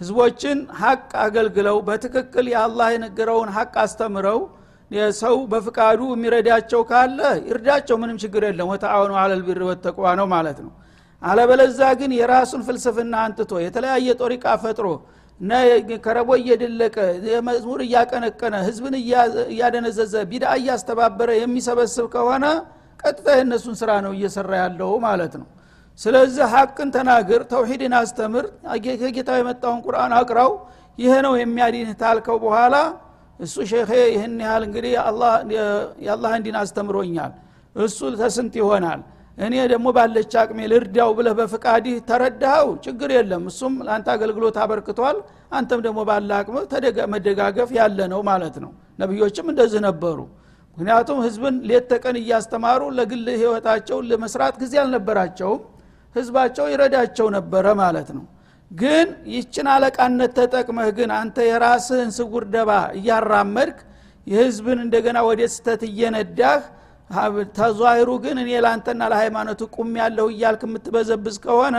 ህዝቦችን 0.00 0.58
ሀቅ 0.80 1.10
አገልግለው 1.24 1.76
በትክክል 1.88 2.46
የአላህ 2.52 2.88
የነገረውን 2.94 3.50
ሀቅ 3.56 3.74
አስተምረው 3.82 4.40
ሰው 5.18 5.36
በፍቃዱ 5.50 6.00
የሚረዳቸው 6.12 6.80
ካለ 6.88 7.18
ይርዳቸው 7.48 7.96
ምንም 8.02 8.16
ችግር 8.22 8.42
የለም። 8.48 8.70
ወተአወኑ 8.72 9.12
አለልቢር 9.22 9.60
ወተቋ 9.68 9.98
ነው 10.20 10.26
ማለት 10.32 10.58
ነው። 10.64 10.72
አለበለዛ 11.22 11.80
ግን 12.00 12.10
የራሱን 12.18 12.62
ፍልስፍና 12.66 13.14
አንጥቶ 13.24 13.52
የተለያየ 13.64 14.08
ጦሪቃ 14.20 14.44
ፈጥሮ 14.62 14.86
ከረቦ 16.04 16.30
እየደለቀ 16.40 16.96
መዝሙር 17.46 17.80
እያቀነቀነ 17.84 18.54
ህዝብን 18.66 18.94
እያደነዘዘ 19.50 20.14
ቢዳ 20.30 20.44
እያስተባበረ 20.58 21.30
የሚሰበስብ 21.38 22.06
ከሆነ 22.14 22.44
ቀጥታ 23.00 23.28
የእነሱን 23.38 23.76
ስራ 23.80 23.90
ነው 24.06 24.12
እየሰራ 24.16 24.50
ያለው 24.62 24.90
ማለት 25.06 25.34
ነው። 25.40 25.48
ስለዚህ 25.98 26.44
ሀቅን 26.52 26.88
ተናግር 26.96 27.40
ተውሂድን 27.50 27.94
አስተምር 27.98 28.44
ከጌታ 29.00 29.30
የመጣውን 29.38 29.80
ቁርአን 29.86 30.12
አቅራው 30.18 30.52
ይሄ 30.98 31.12
ነው 31.26 31.32
የሚያድንህ 31.40 31.96
ታልከው 32.02 32.36
በኋላ 32.44 32.76
እሱ 33.40 33.56
ሼኼ 33.70 33.90
ይህን 34.14 34.34
ያህል 34.44 34.62
እንግዲህ 34.68 34.92
የአላህ 36.06 36.32
እንዲን 36.38 36.56
አስተምሮኛል 36.62 37.32
እሱ 37.76 37.98
ተስንት 38.20 38.54
ይሆናል 38.60 39.00
እኔ 39.40 39.54
ደግሞ 39.72 39.88
ባለች 39.96 40.32
አቅሜ 40.40 40.58
ልርዳው 40.72 41.10
ብለህ 41.18 41.34
በፍቃድህ 41.38 41.96
ተረዳኸው? 42.08 42.68
ችግር 42.84 43.10
የለም። 43.16 43.44
እሱም 43.50 43.74
ለአንተ 43.86 44.08
አገልግሎት 44.14 44.56
አበርክቷል 44.62 45.18
አንተም 45.52 45.80
ደግሞ 45.86 46.00
ባለ 46.08 46.30
አቅም 46.38 46.56
መደጋገፍ 47.14 47.70
ያለ 47.78 47.98
ነው 48.12 48.20
ማለት 48.30 48.56
ነው። 48.64 48.70
ነቢዮችም 48.98 49.46
እንደዚህ 49.52 49.80
ነበሩ። 49.88 50.18
ምክንያቱም 50.76 51.18
ህዝብን 51.26 51.56
ሌት 51.68 51.86
ተቀን 51.92 52.16
እያስተማሩ 52.20 52.82
ለግል 52.98 53.26
ህይወታቸው 53.34 53.98
ለመስራት 54.10 54.54
ጊዜ 54.62 54.74
አልነበራቸውም። 54.82 55.62
ህዝባቸው 56.16 56.66
ይረዳቸው 56.72 57.26
ነበረ 57.36 57.66
ማለት 57.80 58.08
ነው። 58.16 58.24
ግን 58.70 59.08
ይችን 59.34 59.66
አለቃነት 59.74 60.32
ተጠቅመህ 60.38 60.88
ግን 60.98 61.10
አንተ 61.16 61.36
የራስህን 61.48 62.10
ስጉር 62.18 62.44
ደባ 62.54 62.70
እያራመድክ 62.98 63.78
የህዝብን 64.26 64.78
እንደገና 64.84 65.18
ወደ 65.28 65.40
ስተት 65.54 65.82
እየነዳህ 65.88 66.60
ተዟሂሩ 67.56 68.10
ግን 68.24 68.36
እኔ 68.42 68.50
ለአንተና 68.64 69.02
ለሃይማኖቱ 69.12 69.60
ቁም 69.74 69.90
ያለሁ 70.00 70.26
እያልክ 70.32 70.62
የምትበዘብዝ 70.66 71.36
ከሆነ 71.44 71.76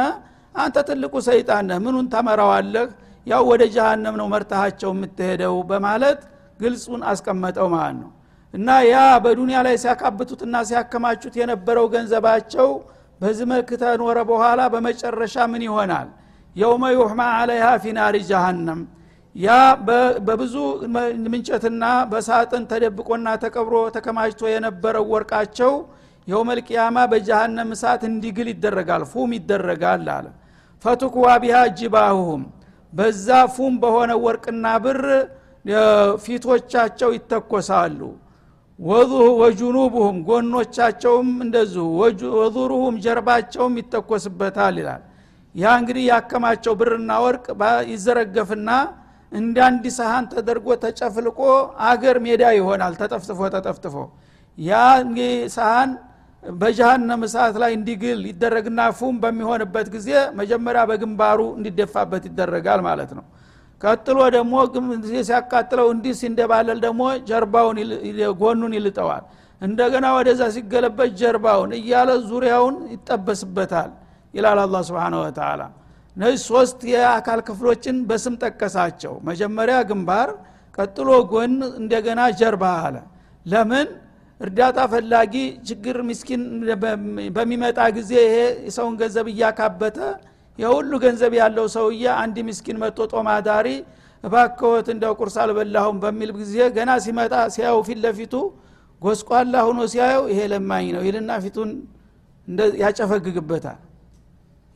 አንተ 0.55 0.77
ትልቁ 0.87 1.13
ሰይጣን 1.27 1.65
ነህ። 1.69 1.77
ምኑን 1.85 2.07
ተመራዋለህ? 2.13 2.87
ያው 3.27 3.41
ወደ 3.49 3.63
ጀሃነም 3.73 4.15
ነው 4.19 4.27
መርታሃቸው 4.33 4.89
የምትሄደው 4.95 5.55
በማለት 5.69 6.19
ግልጹን 6.59 7.01
አስቀመጠው 7.11 7.67
ማለት 7.73 7.97
ነው። 8.01 8.09
እና 8.53 8.69
ያ 8.85 8.95
በዱንያ 9.23 9.57
ላይ 9.67 9.75
ሲያካብቱትና 9.83 10.55
ሲያከማቹት 10.69 11.35
የነበረው 11.41 11.85
ገንዘባቸው 11.93 12.69
በዚህ 13.21 13.45
መልክ 13.51 13.69
ተኖረ 13.81 14.17
በኋላ 14.29 14.61
በመጨረሻ 14.73 15.35
ምን 15.51 15.63
ይሆናል? 15.67 16.07
የውመ 16.55 16.83
ዩሕማ 16.95 17.21
አለይሃ 17.37 17.67
ፊናሪ 17.83 18.15
ጃሃንም 18.29 18.79
ያ 19.35 19.49
በብዙ 20.27 20.55
ምንጨትና 21.25 21.83
በሳጥን 22.11 22.63
ተደብቆና 22.71 23.27
ተቀብሮ 23.43 23.75
ተከማችቶ 23.95 24.41
የነበረው 24.51 25.05
ወርቃቸው 25.13 25.73
የውመልቅያማ 26.27 26.97
በጀሃነም 27.11 27.69
እሳት 27.75 28.01
እንዲግል 28.09 28.47
ይደረጋል 28.53 29.03
ፉም 29.11 29.31
ይደረጋል 29.37 30.07
አለ። 30.15 30.25
ፈቱክዋ 30.85 31.25
ቢሃ 31.43 31.57
ጅባሁም 31.79 32.41
በዛ 32.93 33.27
ፉም 33.55 33.73
በሆነ 33.83 34.11
ወርቅና 34.25 34.65
ብር 34.85 35.01
ፊቶቻቸው 36.23 37.09
ይተኮሳሉ። 37.17 37.99
ወጁኑቡሁም 39.41 40.17
ጎኖቻቸውም 40.27 41.29
እንደዚሁ 41.45 41.83
ወዙሩሁም 42.39 42.95
ጀርባቸውም 43.05 43.73
ይተኮስበታል 43.81 44.75
ይላል። 44.81 45.01
ያ 45.55 45.73
እንግዲህ 45.79 46.03
ያከማቸው 46.11 46.73
ብርና 46.79 47.11
ወርቅ 47.25 47.45
ይዘረገፍና 47.91 48.69
እንደ 49.31 49.57
አንድ 49.65 49.83
ሰሃን 49.97 50.25
ተደርጎ 50.31 50.67
ተጨፍልቆ 50.83 51.39
አገር 51.89 52.17
ሜዳ 52.25 52.43
ይሆናል። 52.57 52.93
ተጠፍጥፎ 53.01 53.39
ተጠፍጥፎ 53.55 53.95
ያ 54.57 54.79
ሰሃን 55.55 55.91
በጀሃነም 56.43 57.21
እሳት 57.27 57.55
ላይ 57.61 57.71
እንዲግል 57.77 58.19
ይደረግና 58.29 58.81
ፉም 58.99 59.15
በሚሆንበት 59.23 59.87
ጊዜ 59.95 60.09
መጀመሪያ 60.39 60.81
በግንባሩ 60.89 61.39
እንዲደፋበት 61.57 62.23
ይደረጋል 62.29 62.81
ማለት 62.87 63.11
ነው። 63.17 63.25
ቀጥሎ 63.81 64.19
ደግሞ 64.35 64.53
ሲያቃጥለው 65.21 65.87
እንዲህ 65.93 66.13
ሲንደባለል 66.19 66.79
ደግሞ 66.85 67.01
ጀርባውን 67.29 67.77
ጎኑን 68.41 68.73
ይልጠዋል። 68.77 69.23
እንደገና 69.61 70.05
ወደዛ 70.17 70.41
ሲገለበት 70.55 71.09
ጀርባውን 71.19 71.71
እያለ 71.79 72.09
ዙሪያውን 72.29 72.75
ይጠበስበታል 72.93 73.89
ይላል 74.33 74.59
አላ 74.63 74.77
ስብን 74.87 75.15
ወተላ 75.19 75.61
እነዚህ 76.15 76.39
ሶስት 76.49 76.79
የአካል 76.91 77.39
ክፍሎችን 77.47 77.97
በስም 78.09 78.35
ጠቀሳቸው። 78.43 79.13
መጀመሪያ 79.29 79.75
ግንባር 79.89 80.29
ቀጥሎ 80.77 81.09
ጎን 81.31 81.53
እንደገና 81.79 82.21
ጀርባ 82.39 82.63
አለ። 82.85 82.95
ለምን? 83.45 83.87
እርዳታ 84.41 84.79
ፈላጊ 84.91 85.33
ችግር 85.67 85.95
ምስኪን 86.07 86.43
በሚመጣ 87.35 87.79
ጊዜ 87.97 88.11
ይሄ 88.23 88.35
የሰውን 88.67 88.95
ገንዘብ 89.01 89.27
እያካበተ 89.33 89.97
የሁሉ 90.59 90.91
ገንዘብ 91.03 91.33
ያለው 91.39 91.65
ሰውዬ 91.75 92.05
አንድ 92.21 92.37
ምስኪን 92.47 92.77
መጥቶ 92.83 93.07
ጦማዳሪ 93.13 93.67
እባከወት 94.23 94.87
እንደው 94.93 95.13
ቁርስ 95.19 95.35
አልበላሁም 95.43 95.97
በሚል 96.03 96.31
ጊዜ 96.39 96.55
ገና 96.75 96.91
ሲመጣ 97.05 97.33
ሲያየው 97.55 97.79
ፊት 97.87 97.99
ለፊቱ 98.05 98.33
ጎስቋላ 99.01 99.55
ሁኖ 99.67 99.79
ሲያየው 99.93 100.25
ይሄ 100.31 100.39
ለማኝ 100.53 100.87
ነው 100.95 101.03
ይልና 101.07 101.31
ፊቱን 101.45 101.69
ያጨፈግግበታል 102.83 103.79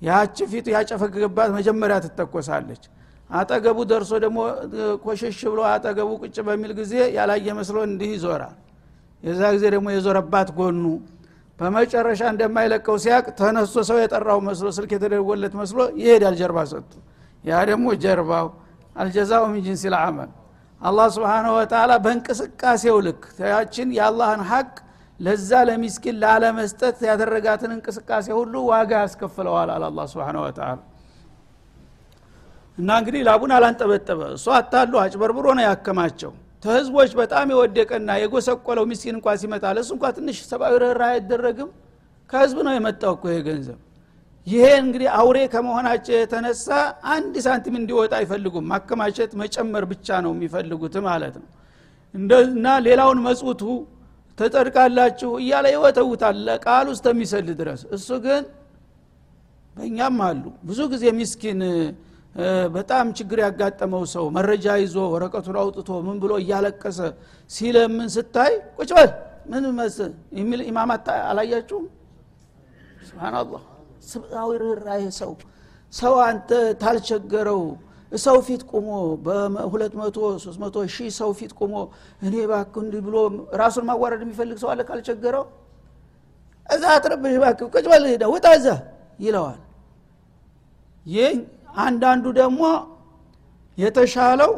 ያች 0.06 0.38
ፊቱ 0.52 0.66
ያጨፈግግባት 0.76 1.50
መጀመሪያ 1.58 1.96
ትተኮሳለች። 2.06 2.84
አጠገቡ 3.30 3.78
ደርሶ 3.92 4.12
ደግሞ 4.24 4.40
ኮሸሽ 5.04 5.40
ብሎ 5.52 5.60
አጠገቡ 5.70 6.10
ቁጭ 6.24 6.36
በሚል 6.48 6.72
ጊዜ 6.80 6.94
ያላየ 7.16 7.48
መስሎ 7.60 7.78
እንዲህ 7.88 8.10
ይዞራል። 8.16 8.58
የዛ 9.24 9.42
ጊዜ 9.56 9.66
ደግሞ 9.76 9.88
የዞረባት 9.94 10.50
ጎኑ 10.58 10.84
በመጨረሻ 11.60 12.22
እንደማይለቀው 12.32 12.96
ሲያቅ 13.04 13.26
ተነስቶ 13.40 13.84
ሰው 13.90 13.98
የጠራው 14.02 14.40
መስሎ 14.48 14.68
ስልክ 14.78 14.92
የተደወለት 14.96 15.54
መስሎ 15.60 15.80
ይሄዳል 16.02 16.36
ጀርባ 16.40 16.60
ሰጡ 16.72 16.92
ያ 17.44 17.60
ደግሞ 17.70 17.88
ጀርባው 18.04 18.48
አልጀዛው 18.96 19.44
ምን 19.48 19.62
ጅንስ 19.66 19.84
ልአመል 19.94 20.32
አላህ 20.82 21.08
ስብሓንሁ 21.16 21.52
ወተላ 21.58 21.92
በእንቅስቃሴው 22.04 22.98
ልክ 23.06 23.22
ያችን 23.48 23.90
የአላህን 23.98 24.42
ሀቅ 24.50 24.72
ለዛ 25.20 25.50
ለሚስኪን 25.68 26.16
ላለመስጠት 26.22 26.98
ያደረጋትን 27.10 27.72
እንቅስቃሴ 27.76 28.28
ሁሉ 28.38 28.54
ዋጋ 28.70 28.92
ያስከፍለዋል 29.04 29.70
አለ 29.76 29.84
አላ 29.90 30.02
ስብን 30.12 30.38
ወተላ 30.42 30.70
እና 32.78 32.90
እንግዲህ 33.00 33.22
ላቡን 33.28 33.52
አላንጠበጠበ 33.58 34.22
እሱ 34.36 34.48
አታሉ 34.58 34.94
አጭበርብሮ 35.04 35.48
ነው 35.58 35.64
ያከማቸው። 35.68 36.32
ተህዝቦች 36.64 37.12
በጣም 37.20 37.48
የወደቀና 37.54 38.12
የጎሰቆለው 38.22 38.86
ሚስኪን 38.92 39.16
እንኳ 39.18 39.36
ሲመጣ 39.42 39.66
ለሱ 39.78 39.90
እንኳ 39.96 40.06
ትንሽ 40.18 40.38
ሰብአዊ 40.50 40.76
ርኅራ 40.84 41.02
አይደረግም። 41.14 41.70
ከህዝብ 42.34 42.58
ነው 42.68 42.74
የመጣው 42.76 43.14
እኮ 43.18 43.26
ገንዘብ። 43.48 43.80
ይሄ 44.48 44.66
እንግዲህ 44.82 45.08
አውሬ 45.20 45.38
ከመሆናቸው 45.54 46.14
የተነሳ 46.18 46.68
አንድ 47.14 47.36
ሳንቲም 47.46 47.76
እንዲወጣ 47.80 48.14
አይፈልጉም። 48.20 48.66
ማከማቸት 48.72 49.32
መጨመር 49.42 49.84
ብቻ 49.92 50.18
ነው 50.26 50.32
የሚፈልጉት 50.36 50.96
ማለት 51.08 51.36
ነው። 51.42 51.48
እና 52.50 52.68
ሌላውን 52.86 53.20
መጽቱ 53.26 53.62
ተጠድቃላችሁ 54.38 55.32
እያለ 55.42 55.66
ይወተውታል 55.74 56.38
ለቃል 56.48 56.88
ውስጥ 56.94 57.06
የሚሰል 57.12 57.48
ድረስ። 57.60 57.82
እሱ 57.96 58.10
ግን 58.26 58.44
በእኛም 59.76 60.18
አሉ። 60.26 60.44
ብዙ 60.68 60.80
ጊዜ 60.94 61.04
ሚስኪን 61.18 61.62
በጣም 62.76 63.06
ችግር 63.18 63.38
ያጋጠመው 63.44 64.04
ሰው 64.14 64.26
መረጃ 64.38 64.66
ይዞ 64.82 64.96
ወረቀቱን 65.14 65.58
አውጥቶ 65.62 65.90
ምን 66.08 66.18
ብሎ 66.24 66.32
እያለቀሰ 66.42 67.00
ሲለምን 67.52 68.10
ስታይ 68.16 68.54
ቁጭ 68.80 68.92
ምን 69.46 69.66
መስ 69.78 69.98
የሚል 70.38 70.62
ኢማማት 70.70 71.08
አላያችሁም? 71.30 71.86
ስብናላህ 73.08 73.64
ስብአዊ 74.10 74.50
ርኅራሄ 74.64 75.04
ሰው። 75.20 75.32
ሰው 75.94 76.16
አንተ 76.28 76.50
ታልቸገረው 76.82 77.62
ሰው 78.12 78.38
ፊት 78.48 78.62
ቁሞ 78.72 78.88
በሁለት 79.26 79.94
መቶ 80.00 80.16
ሶስት 80.44 80.60
መቶ 80.64 80.76
ሺህ 80.96 81.10
ሰው 81.18 81.30
ፊት 81.40 81.52
ቁሞ 81.60 81.74
እኔ 82.22 82.36
ባክ 82.52 82.74
እንዲህ 82.82 83.02
ብሎ 83.08 83.16
ራሱን 83.62 83.86
ማዋረድ 83.90 84.22
የሚፈልግ 84.26 84.58
ሰው 84.64 84.70
አለ 84.74 84.82
ካልቸገረው? 84.90 85.46
እዛ 86.70 86.84
አትረብሽ 86.96 87.36
ባክ 87.44 87.60
ቁጭ 87.74 87.86
በል 87.92 88.04
ሄደ 88.12 88.24
ውጣ 88.34 88.46
እዛ 88.58 88.68
ይለዋል። 89.20 89.60
ይህ 91.06 91.34
አንዳንዱ 91.80 92.26
ደግሞ 92.40 92.62
የተሻለው 93.78 94.52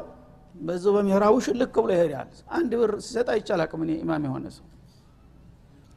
በዚ 0.59 0.83
በምሄራቡ 0.95 1.35
ሽልክ 1.45 1.75
ብሎ 1.77 1.91
ይሄዳል። 1.95 2.29
አንድ 2.57 2.71
ብር 2.79 2.91
ሲሰጥ 3.05 3.27
አይቻላቅም 3.33 3.81
እኔ 3.85 3.91
ኢማም 4.03 4.23
የሆነ 4.27 4.45
ሰው። 4.57 4.65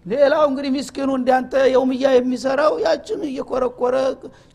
ሌላው 0.07 0.42
እንግዲህ 0.50 0.71
ሚስኪኑ 0.76 1.11
እንዳንተ 1.19 1.52
የውምያ 1.73 2.04
የሚሰራው 2.16 2.75
ያችን 2.85 3.21
እየኮረኮረ 3.28 3.97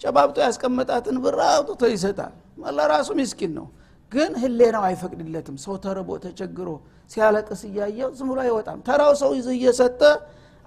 ጨባብጦ 0.01 0.37
ያስቀመጣትን 0.45 1.17
ብር 1.23 1.37
አውጥቶ 1.47 1.81
ይሰጣል 1.93 2.33
ለራሱ 2.75 3.09
ሚስኪን 3.19 3.51
ነው። 3.57 3.67
ግን 4.11 4.31
ህሌናው 4.41 4.83
አይፈቅድለትም። 4.87 5.55
ሰው 5.63 5.75
ተርቦ 5.83 6.09
ተቸግሮ 6.25 6.69
ሲያለቅስ 7.11 7.61
እያየው 7.69 8.09
ዝም 8.17 8.27
ብሎ 8.31 8.39
አይወጣም። 8.45 8.79
ተራው 8.87 9.13
ሰው 9.21 9.31
ይዞ 9.37 9.47
እየሰጠ 9.57 10.01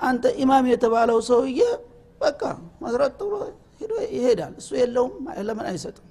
አንተ 0.00 0.24
ኢማም 0.42 0.66
የተባለው 0.72 1.18
ሰውዬ 1.28 1.60
በቃ 2.20 2.42
መስረጥ 2.82 3.16
ብሎ 3.22 3.34
ይሄዳል። 4.14 4.52
እሱ 4.60 4.70
የለውም 4.80 5.12
ለምን 5.48 5.66
አይሰጥም? 5.70 6.06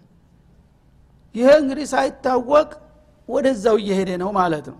ይሄ 1.36 1.48
እንግዲህ 1.62 1.86
ሳይታወቅ 1.93 2.69
ወደዛው 3.29 3.77
እየሄደ 3.81 4.12
ነው 4.22 4.29
ማለት 4.38 4.67
ነው። 4.72 4.79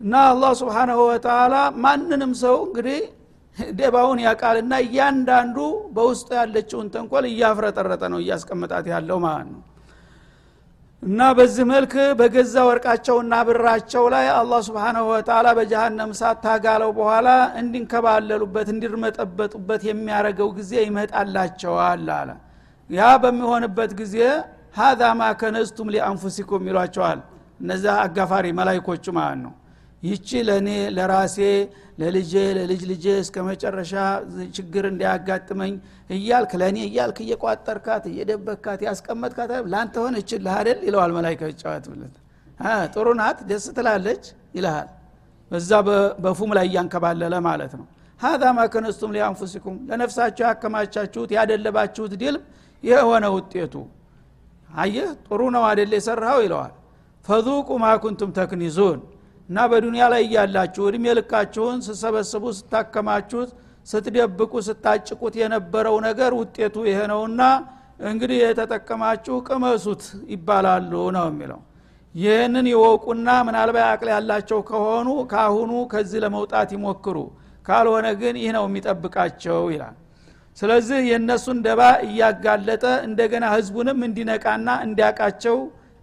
እና 0.00 0.14
አላህ 0.32 0.50
ስብሓናሁ 0.60 0.98
ወተላ 1.10 1.54
ማንንም 1.84 2.32
ሰው 2.42 2.56
እንግዲህ 2.66 3.00
ደባውን 3.78 4.18
ያቃልና 4.24 4.74
እያንዳንዱ 4.84 5.56
በውስጡ 5.96 6.28
ያለችውን 6.40 6.88
ተንኮል 6.94 7.24
እያፍረጠረጠ 7.30 8.02
ነው 8.12 8.20
እያስቀመጣት 8.22 8.86
ያለው 8.92 9.18
ማለት 9.24 9.48
ነው 9.54 9.62
እና 11.02 11.20
በዚህ 11.36 11.64
መልክ 11.70 11.92
በገዛ 12.18 12.54
ወርቃቸውና 12.68 13.34
ብራቸው 13.48 14.04
ላይ 14.14 14.26
አላህ 14.38 14.60
ስብሓናሁ 14.68 15.04
ወተላ 15.10 15.46
በጀሃነም 15.58 16.12
ሳት 16.20 16.38
ታጋለው 16.44 16.90
በኋላ 16.96 17.28
እንዲንከባለሉበት 17.60 18.68
እንዲርመጠበጡበት 18.74 19.82
የሚያደረገው 19.88 20.48
ጊዜ 20.58 20.72
ይመጣላቸዋል 20.86 22.08
አለ። 22.16 22.30
ያ 22.90 23.10
በሚሆንበት 23.22 23.92
ጊዜ 24.00 24.16
ሀዛ 24.78 25.02
ማ 25.18 25.30
ከነዝቱም 25.40 25.88
ሊአንፉሲኩም 25.94 26.66
ይሏቸዋል። 26.70 27.20
እነዛ 27.62 27.86
አጋፋሪ 28.04 28.46
መላይኮቹ 28.58 29.06
ማለት 29.18 29.40
ነው 29.44 29.54
ይቺ 30.02 30.28
ለእኔ 30.48 30.68
ለራሴ 30.96 31.36
ለልጄ 32.00 32.32
ለልጅ 32.58 32.82
ልጄ 32.90 33.06
እስከ 33.22 33.36
መጨረሻ 33.48 33.92
ችግር 34.56 34.84
እንዲያጋጥመኝ 34.90 35.72
እያልክ 36.16 36.52
ለእኔ 36.60 36.78
እያልክ 36.88 37.18
እየቋጠርካት 37.24 38.04
እየደበካት 38.10 38.80
ያስቀመጥካት 38.88 39.50
ለአንተ 39.72 39.96
ሆነ 40.04 40.14
እችልህ 40.22 40.54
አደል 40.58 40.80
ይለዋል 40.88 41.12
መላይካ 41.18 41.40
ይጫወትብለት 41.52 42.14
ጥሩ 42.94 43.06
ናት 43.20 43.38
ደስ 43.50 43.66
ትላለች 43.76 44.24
ይልሃል። 44.56 44.88
በዛ 45.50 45.70
በፉም 46.24 46.50
ላይ 46.56 46.66
እያንከባለለ 46.70 47.34
ማለት 47.46 47.72
ነው። 47.78 47.86
ሀዛ 48.20 48.44
ማ 48.56 48.62
ከነስቱም 48.72 49.10
ሊአንፉሲኩም 49.16 49.76
ለነፍሳችሁ 49.88 50.44
ያከማቻችሁት 50.46 51.30
ያደለባችሁት 51.36 52.12
ድልም 52.22 52.42
ይህ 52.84 52.98
ውጤቱ። 53.36 53.74
አየህ 54.76 55.10
ጥሩ 55.26 55.40
ነው 55.54 55.62
አደል 55.68 55.92
የሰራኸው? 55.96 56.40
ይለዋል። 56.46 56.72
ፈዙቁ 57.24 57.68
ማ 57.82 57.86
ኩንቱም 58.02 58.30
ተክኒዙን 58.38 58.98
እና 59.48 59.58
በዱንያ 59.70 60.04
ላይ 60.12 60.22
እያላችሁ 60.26 60.82
እድሜ 60.88 61.04
ልካችሁን 61.18 61.78
ስሰበስቡ 61.86 62.44
ስታከማችሁት 62.58 63.50
ስትደብቁ 63.86 64.52
ስታጭቁት 64.66 65.34
የነበረው 65.40 65.96
ነገር 66.06 66.32
ውጤቱ 66.40 66.76
ይሄ 66.88 66.98
ነውና 67.12 67.42
እንግዲህ 68.08 68.38
የተጠቀማችሁ 68.42 69.36
ቅመሱት 69.48 70.02
ይባላሉ 70.32 70.92
ነው 71.16 71.24
የሚለው። 71.30 71.60
ይህንን 72.14 72.66
ይወቁና 72.72 73.28
ምናልባት 73.46 73.86
አቅል 73.88 74.08
ያላቸው 74.14 74.60
ከሆኑ 74.68 75.08
ካሁኑ 75.32 75.72
ከዚህ 75.92 76.20
ለመውጣት 76.24 76.70
ይሞክሩ 76.76 77.16
ካልሆነ 77.66 78.06
ግን 78.20 78.36
ይህ 78.42 78.52
ነው 78.56 78.64
የሚጠብቃቸው 78.68 79.60
ይላል። 79.74 79.96
ስለዚህ 80.56 81.00
የእነሱን 81.10 81.58
ደባ 81.66 81.80
እያጋለጠ 82.06 82.84
እንደገና 83.08 83.44
ህዝቡንም 83.54 83.98
እንዲነቃና 84.06 84.68
እንዲያቃቸው 84.86 85.56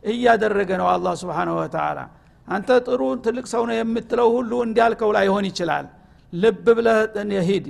እያደረገ 0.03 0.71
ነው 0.81 0.87
አላህ 0.93 1.13
ስብሓንሁ 1.21 1.55
ወተላ 1.61 1.99
አንተ 2.47 2.69
ጥሩ 2.87 3.01
ትልቅ 3.25 3.45
ሰው 3.53 3.63
ነው 3.69 3.75
የምትለው 3.77 4.27
ሁሉ 4.35 4.51
እንዲያልከው 4.65 5.11
ላይሆን 5.17 5.45
ይችላል። 5.49 5.85
ልብ 6.33 6.65
ብለህ 6.77 6.99
ሂድ 7.47 7.65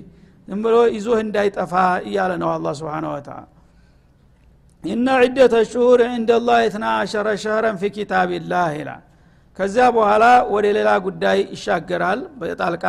ዝም 0.48 0.60
ብሎ 0.66 0.76
ይዞህ 0.96 1.18
እንዳይጠፋ 1.26 1.74
እያለ 2.08 2.32
ነው 2.42 2.50
አላ 2.54 2.68
ስብን 2.80 3.06
ወተላ 3.12 3.40
ኢነ 4.84 5.08
ዒደተ 5.24 5.56
ሽሁር 5.70 6.00
ዕንደ 6.10 6.32
ላህ 6.48 6.60
እትና 6.68 6.86
አሸረ 7.00 7.28
ሸህረን 7.44 7.78
ፊ 7.82 7.90
ኪታቢላህ 7.96 8.68
ይላል። 8.80 9.04
ከዚያ 9.60 9.86
በኋላ 9.96 10.24
ወደ 10.54 10.66
ሌላ 10.78 10.90
ጉዳይ 11.06 11.40
ይሻገራል 11.56 12.20
በጣልቃ። 12.42 12.86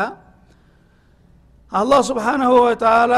አላህ 1.72 2.00
ስብሓናሁ 2.10 2.52
ወተላ 2.66 3.14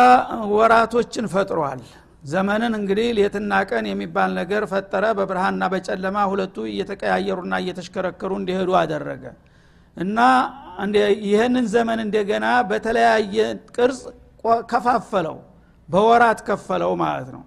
ወራቶችን 0.53 1.27
ፈጥሯል 1.35 1.81
ዘመንን 2.23 2.73
እንግዲህ 2.79 3.09
ሌትና 3.19 3.53
ቀን 3.71 3.85
የሚባል 3.91 4.31
ነገር 4.39 4.63
ፈጠረ። 4.71 5.05
በብርሃንና 5.19 5.65
በጨለማ 5.73 6.17
ሁለቱ 6.33 6.57
እየተቀያየሩና 6.71 7.55
እየተሽከረከሩ 7.63 8.31
እንዲሄዱ 8.41 8.71
አደረገ። 8.81 9.25
እና 9.97 10.19
ይህንን 11.27 11.67
ዘመን 11.75 12.01
እንደገና 12.05 12.47
በተለያየ 12.71 13.37
ቅርጽ 13.77 14.01
ከፋፈለው 14.73 15.37
በወራት 15.89 16.41
ከፈለው 16.49 16.93
ማለት 17.03 17.29
ነው። 17.37 17.43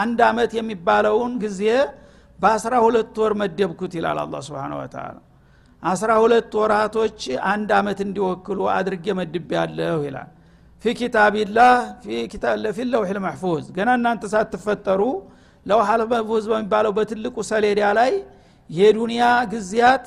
አንድ 0.00 0.20
አመት 0.28 0.52
የሚባለውን 0.58 1.32
ጊዜ 1.44 1.62
በአስራ 2.38 2.74
ሁለት 2.84 3.16
ወር 3.22 3.32
መደብኩት 3.40 3.94
ይላል 3.98 4.18
አላ 4.22 4.36
ስብን 4.46 4.74
ወተላ 4.78 5.16
አስራ 5.82 6.10
ሁለት 6.22 6.52
ወራቶች 6.60 7.20
አንድ 7.50 7.70
አመት 7.78 7.98
እንዲወክሉ 8.06 8.60
አድርጌ 8.76 9.06
መድብ 9.18 9.50
ያለሁ 9.58 9.98
ይላል 10.06 10.30
ፊ 10.84 10.92
ኪታቢላህ 11.00 11.72
ፊ 12.76 12.86
ለውሕ 12.92 13.10
ልመሕፉዝ 13.16 13.64
ገና 13.76 13.90
እናንተ 13.98 14.24
ሳትፈጠሩ 14.32 15.00
ለውሐ 15.66 15.88
ልመሕፉዝ 16.00 16.44
በሚባለው 16.50 16.92
በትልቁ 16.98 17.36
ሰሌዳ 17.50 17.80
ላይ 17.98 18.12
የዱንያ 18.70 19.22
ጊዜያት 19.52 20.06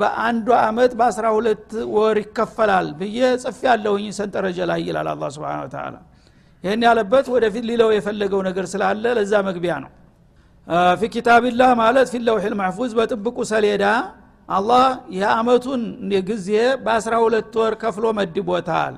በአንዱ 0.00 0.48
አመት 0.60 0.92
በአስራ 0.98 1.26
ሁለት 1.36 1.68
ወር 1.94 2.16
ይከፈላል 2.22 2.88
ብዬ 2.98 3.18
ጽፍ 3.42 3.58
ያለውኝ 3.68 4.06
ሰንጠረጀ 4.18 4.58
ላይ 4.70 4.80
ይላል 4.88 5.08
አላ 5.12 5.30
ስብን 5.36 5.70
ተላ 5.74 5.94
ይህን 6.64 6.82
ያለበት 6.86 7.26
ወደፊት 7.34 7.64
ሊለው 7.70 7.90
የፈለገው 7.94 8.40
ነገር 8.48 8.66
ስላለ 8.72 9.04
ለዛ 9.18 9.32
መግቢያ 9.48 9.74
ነው። 9.84 9.90
ፊ 11.00 11.08
ኪታቢላህ 11.14 11.70
ማለት 11.82 12.06
ፊ 12.12 12.22
ለውሕ 12.28 12.44
ልመሕፉዝ 12.52 12.92
በጥብቁ 12.98 13.38
ሰሌዳ 13.52 13.84
አላህ 14.48 14.84
የአመቱን 15.18 15.82
ጊዜ 16.30 16.48
በአስራ 16.84 17.14
ሁለት 17.24 17.54
ወር 17.60 17.74
ከፍሎ 17.82 18.06
መድቦታል 18.18 18.94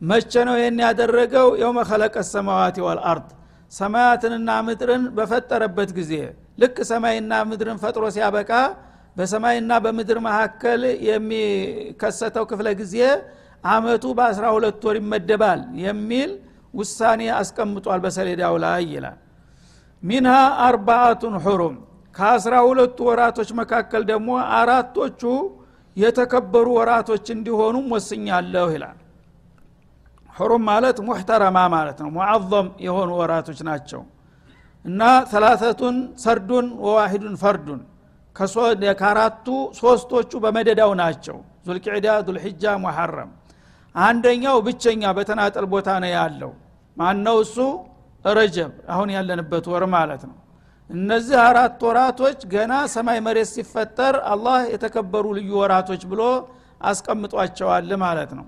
መቼ 0.00 0.32
ነው 0.48 0.54
ይህን 0.58 0.78
ያደረገው? 0.84 1.48
የውመ 1.60 1.78
ከለቀ 1.88 2.16
ሰማዋት 2.30 2.76
ወልአርድ። 2.84 3.26
ሰማያትንና 3.72 4.50
ምድርን 4.66 5.02
በፈጠረበት 5.16 5.90
ጊዜ። 5.98 6.12
ልክ 6.62 6.76
ሰማይና 6.90 7.32
ምድርን 7.50 7.78
ፈጥሮ 7.82 8.04
ሲያበቃ 8.14 8.50
በሰማይና 9.16 9.72
በምድር 9.84 10.18
መካከል 10.26 10.80
የሚከሰተው 11.08 12.44
ክፍለ 12.50 12.68
ጊዜ 12.80 12.96
አመቱ 13.64 14.04
በአስራ 14.18 14.44
ሁለት 14.56 14.82
ወር 14.86 14.96
ይመደባል 15.00 15.60
የሚል 15.84 16.30
ውሳኔ 16.74 17.20
አስቀምጧል 17.38 18.00
በሰሌዳው 18.04 18.54
ላይ 18.64 18.82
ይላል። 18.92 19.18
ሚንሃ 20.02 20.34
አርባአቱን 20.66 21.34
ሑሩም። 21.44 21.76
ከአስራ 22.16 22.54
ሁለቱ 22.66 22.98
ወራቶች 23.08 23.50
መካከል 23.60 24.02
ደግሞ 24.10 24.30
አራቶቹ 24.58 25.22
የተከበሩ 25.96 26.66
ወራቶች 26.78 27.26
እንዲሆኑም 27.34 27.86
ወስኛለሁ 27.94 28.66
ይላል 28.74 28.98
ሑሩም 30.36 30.62
ማለት 30.68 30.98
ሙሕተረማ 31.06 31.58
ማለት 31.74 31.98
ነው። 32.04 32.10
ሙዓظም 32.16 32.66
የሆኑ 32.86 33.10
ወራቶች 33.20 33.60
ናቸው። 33.68 34.02
እና 34.84 35.00
ሰላሰቱን 35.32 35.96
ሰርዱን 36.22 36.66
ወዋሂዱን 36.84 37.36
ፈርዱን 37.42 37.80
ከአራቱ 39.00 39.46
ሶስቶቹ 39.78 40.30
በመደዳው 40.44 40.92
ናቸው። 41.00 41.36
ዙልቅዕዳ 41.66 42.08
ዙልሕጃ 42.26 42.64
ሙሐረም። 42.84 43.30
አንደኛው 43.94 44.56
ብቸኛ 44.66 45.02
በተናጠል 45.16 45.64
ቦታ 45.72 45.88
ነው 46.02 46.10
ያለው። 46.16 46.52
ማነው 46.96 47.36
እሱ? 47.44 47.56
ረጀብ 48.24 48.72
አሁን 48.92 49.08
ያለንበት 49.14 49.66
ወር 49.72 49.84
ማለት 49.94 50.22
ነው። 50.30 50.36
እነዚህ 50.90 51.36
አራት 51.48 51.80
ወራቶች 51.86 52.38
ገና 52.52 52.72
ሰማይ 52.94 53.18
መሬት 53.26 53.48
ሲፈጠር 53.54 54.14
አላህ 54.32 54.58
የተከበሩ 54.72 55.26
ልዩ 55.38 55.50
ወራቶች 55.60 56.02
ብሎ 56.10 56.22
አስቀምጧቸዋል 56.90 57.90
ማለት 58.02 58.30
ነው 58.38 58.46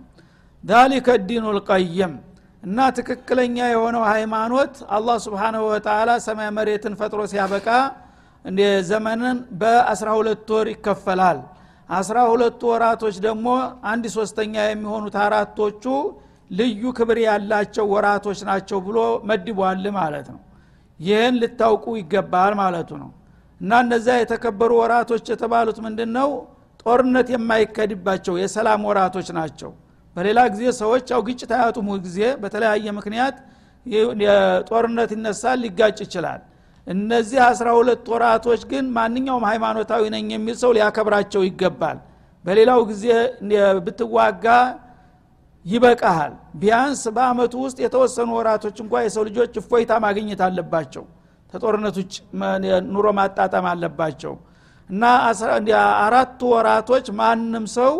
ዛሊከ 0.64 1.08
ዲኑ 1.28 1.44
ልቀይም 1.56 2.12
እና 2.62 2.78
ትክክለኛ 2.98 3.56
የሆነው 3.70 4.04
ሃይማኖት 4.10 4.74
አላህ 4.96 5.16
ስብሓንሁ 5.24 5.62
ወተላ 5.70 6.10
ሰማይ 6.26 6.50
መሬትን 6.58 6.94
ፈጥሮ 7.00 7.20
ሲያበቃ 7.32 7.68
ዘመንን 8.90 9.38
በአስራ 9.60 10.08
ሁለት 10.18 10.48
ወር 10.54 10.66
ይከፈላል። 10.72 11.40
አስራ 11.88 12.18
ሁለቱ 12.30 12.60
ወራቶች 12.72 13.16
ደግሞ 13.26 13.48
አንድ 13.90 14.04
ሶስተኛ 14.16 14.54
የሚሆኑት 14.66 15.16
አራቶቹ 15.24 15.84
ልዩ 16.50 16.82
ክብር 16.98 17.18
ያላቸው 17.26 17.84
ወራቶች 17.94 18.38
ናቸው 18.48 18.78
ብሎ 18.86 18.98
መድቧል 19.28 19.84
ማለት 19.98 20.26
ነው። 20.34 20.40
ይህን 21.00 21.36
ልታውቁ 21.42 21.84
ይገባል 22.00 22.52
ማለቱ 22.62 22.90
ነው። 23.02 23.10
እና 23.60 23.72
እነዚያ 23.84 24.14
የተከበሩ 24.20 24.72
ወራቶች 24.82 25.24
የተባሉት 25.32 25.78
ምንድን 25.86 26.10
ነው 26.18 26.28
ጦርነት 26.82 27.28
የማይከድባቸው 27.34 28.34
የሰላም 28.42 28.82
ወራቶች 28.88 29.28
ናቸው 29.38 29.70
በሌላ 30.16 30.40
ጊዜ 30.52 30.64
ሰዎች 30.80 31.04
ያው 31.12 31.20
ግጭት 31.28 31.50
አያጡም 31.56 31.88
ጊዜ። 32.04 32.18
በተለያየ 32.42 32.86
ምክንያት 32.98 33.36
ጦርነት 34.68 35.10
ይነሳል 35.16 35.58
ሊጋጭ 35.64 35.98
ይችላል። 36.04 36.40
እነዚህ 36.86 37.40
አስራ 37.46 37.68
ሁለት 37.78 38.06
ወራቶች 38.12 38.62
ግን 38.70 38.84
ማንኛውም 38.96 39.44
ሃይማኖታዊ 39.50 40.02
ነኝ 40.14 40.26
የሚል 40.34 40.56
ሰው 40.62 40.70
ሊያከብራቸው 40.76 41.42
ይገባል። 41.48 41.98
በሌላው 42.44 42.80
ጊዜ 42.90 43.04
ብትዋጋ 43.86 44.46
ይበቃሃል። 45.66 46.32
ቢያንስ 46.60 47.02
በአመቱ 47.16 47.54
ውስጥ 47.64 47.78
የተወሰኑ 47.84 48.30
ወራቶች 48.38 48.76
እንኳ 48.84 49.02
የሰው 49.04 49.24
ልጆች 49.28 49.52
እፎይታ 49.60 49.92
ማግኘት 50.04 50.40
አለባቸው። 50.46 51.04
ተጦርነት 51.54 51.96
ውጭ 52.00 52.14
ኑሮ 52.92 53.06
ማጣጠም 53.18 53.66
አለባቸው። 53.72 54.34
እና 54.90 55.02
አራቱ 56.04 56.40
ወራቶች 56.54 57.06
ማንም 57.20 57.66
ሰው 57.76 57.92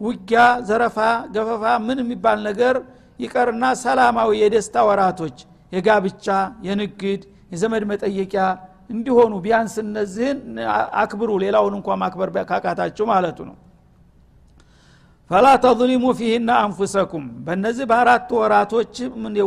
ውጊያ 0.00 0.38
ዘረፋ 0.68 0.98
ገፈፋ 1.34 1.64
ምን 1.86 1.98
የሚባል 2.02 2.38
ነገር 2.48 2.76
ይቀርና 3.20 3.64
ሰላማዊ 3.82 4.30
የደስታ 4.42 4.76
ወራቶች 4.88 5.36
የጋብቻ 5.72 6.26
የንግድ 6.66 7.22
የዘመድ 7.52 7.84
መጠየቂያ 7.90 8.44
እንዲሆኑ 8.90 9.32
ቢያንስ 9.44 9.74
እነዚህን 9.82 10.38
አክብሩ። 11.02 11.30
ሌላውን 11.44 11.74
እንኳ 11.78 11.96
ማክበር 12.02 12.30
ካቃታችሁ 12.50 13.04
ማለቱ 13.12 13.38
ነው። 13.48 13.56
ፈላ 15.30 15.46
ተظሊሙ 15.64 16.04
ፊህና 16.18 16.50
አንፉሰኩም። 16.64 17.26
በእነዚህ 17.44 17.84
በአራት 17.90 18.30
ወራቶች 18.38 18.94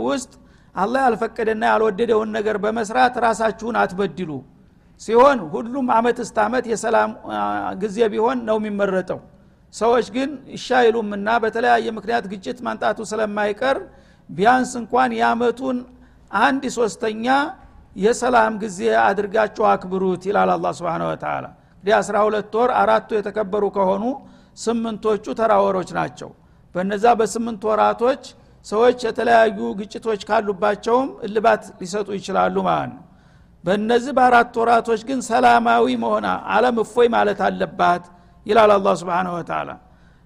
ውስጥ 0.08 0.32
አላህ 0.76 1.02
ያልፈቀደና 1.06 1.64
ያልወደደውን 1.72 2.30
ነገር 2.38 2.56
በመስራት 2.64 3.16
ራሳችሁን 3.26 3.76
አትበድሉ። 3.82 4.32
ሲሆን 5.02 5.40
ሁሉም 5.54 5.88
አመት 5.96 6.18
እስተ 6.24 6.38
አመት 6.46 6.66
የሰላም 6.72 7.12
ጊዜ 7.82 7.98
ቢሆን 8.14 8.38
ነው 8.48 8.58
የሚመረጠው 8.60 9.20
ሰዎች 9.74 10.08
ግን 10.16 10.30
ይሻይሉምና 10.56 11.30
በተለያየ 11.44 11.88
ምክንያት 11.98 12.26
ግጭት 12.32 12.60
ማንጣቱ 12.68 13.00
ስለማይቀር 13.12 13.78
ቢያንስ 14.30 14.72
እንኳን 14.82 15.12
የአመቱን 15.20 15.78
አንድ 16.32 16.64
ሶስተኛ 16.78 17.26
የሰላም 17.96 18.54
ጊዜ 18.64 18.80
አድርጋችሁ 19.04 19.64
አክብሩት 19.74 20.24
ይላል 20.30 20.50
አላ 20.56 20.68
ስብን 20.80 21.04
ወተላ 21.10 21.46
እንግዲህ 21.78 21.96
አስራ 22.00 22.16
ሁለት 22.28 22.54
ወር 22.60 22.72
አራቱ 22.82 23.10
የተከበሩ 23.18 23.64
ከሆኑ 23.76 24.04
ስምንቶቹ 24.58 25.26
ተራወሮች 25.40 25.90
ናቸው። 25.98 26.30
በነዛ 26.76 27.06
በስምንት 27.20 27.62
ወራቶች 27.70 28.24
ሰዎች 28.66 28.98
የተለያዩ 29.08 29.60
ግጭቶች 29.80 30.22
ካሉባቸውም 30.30 31.10
እልባት 31.28 31.64
ሊሰጡ 31.82 32.08
ይችላሉ 32.18 32.56
ማለት 32.68 32.92
ነው። 32.94 33.04
በእነዚህ 33.64 34.14
በአራት 34.18 34.56
ወራቶች 34.62 35.02
ግን 35.10 35.20
ሰላማዊ 35.30 35.86
መሆና 36.04 36.28
አለም 36.56 36.78
እፎይ 36.84 37.08
ማለት 37.16 37.40
አለባት 37.48 38.04
ይላል 38.48 38.72
አላ 38.76 38.90
ስብን 39.00 39.28
ወተላ 39.36 39.70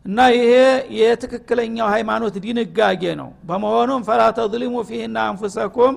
እና 0.05 0.19
ይሄ 0.35 0.51
የትክክለኛው 0.99 1.87
ሃይማኖት 1.93 2.35
ድንጋጌ 2.45 3.03
ነው። 3.19 3.29
በመሆኑም 3.49 4.01
ፈላ 4.07 4.21
ተظሊሙ 4.37 4.75
ፊህና 4.89 5.17
አንፉሰኩም 5.29 5.95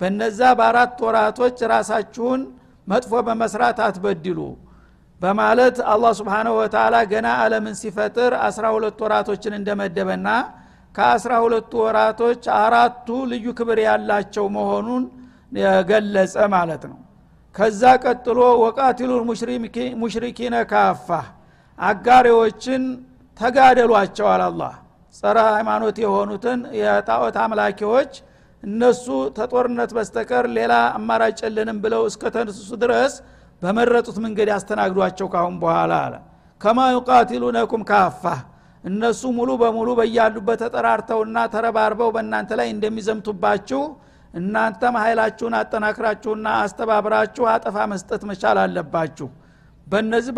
በነዛ 0.00 0.40
በአራት 0.58 1.00
ወራቶች 1.06 1.58
ራሳችሁን 1.72 2.40
መጥፎ 2.86 3.12
በመስራት 3.26 3.78
አትበድሉ 3.86 4.38
በማለት 5.20 5.76
አላህ 5.92 6.12
ስብሓንሁ 6.20 6.52
ወተላ 6.60 6.94
ገና 7.10 7.28
አለምን 7.42 7.74
ሲፈጥር 7.80 8.32
አስራ 8.46 8.64
ሁለት 8.76 8.98
ወራቶችን 9.04 9.52
እንደመደበና 9.58 10.28
ከአስራ 10.94 11.32
ሁለቱ 11.44 11.72
ወራቶች 11.84 12.42
አራቱ 12.56 13.08
ልዩ 13.30 13.46
ክብር 13.58 13.78
ያላቸው 13.84 14.46
መሆኑን 14.56 15.04
ገለጸ 15.88 16.34
ማለት 16.54 16.82
ነው። 16.90 16.98
ከዛ 17.54 17.82
ቀጥሎ 18.04 18.40
ወቃቲሉ 18.64 19.10
ሙሽሪኪነ 20.02 20.56
ካፋ 20.70 21.08
አጋሪዎችን 21.78 22.82
ተጋደሏቸዋል 23.40 24.42
አላህ። 24.48 24.72
ጸረ 25.14 25.38
ሃይማኖት 25.54 25.96
የሆኑትን 26.02 26.60
የጣዖት 26.80 27.36
አምላኪዎች 27.42 28.12
እነሱ 28.62 29.06
ተጦርነት 29.36 29.90
በስተቀር 29.96 30.44
ሌላ 30.56 30.74
አማራጭ 30.98 31.38
የለንም 31.44 31.78
ብለው 31.84 32.02
እስከተነሱ 32.10 32.70
ድረስ 32.82 33.14
በመረጡት 33.62 34.16
መንገድ 34.24 34.48
ያስተናግዷቸው 34.52 35.26
ካሁን 35.34 35.56
በኋላ 35.62 35.92
አለ። 36.04 36.14
ከማ 36.60 36.78
ዩቃቲሉነኩም 36.94 37.82
ካፋ 37.90 38.22
እነሱ 38.84 39.22
ሙሉ 39.36 39.50
በሙሉ 39.60 39.88
በያሉበት 39.98 40.60
ተጠራርተውና 40.64 41.38
ተረባርበው 41.52 42.08
በእናንተ 42.14 42.50
ላይ 42.60 42.68
እንደሚዘምቱባችሁ 42.74 43.82
እናንተም 44.34 44.94
ኃይላችሁን 45.02 45.54
አጠናክራችሁና 45.58 46.48
አስተባብራችሁ 46.62 47.44
አጠፋ 47.52 47.76
መስጠት 47.92 48.22
መቻል 48.30 48.58
አለባችሁ 48.62 49.28
በእነዚህ 49.92 50.32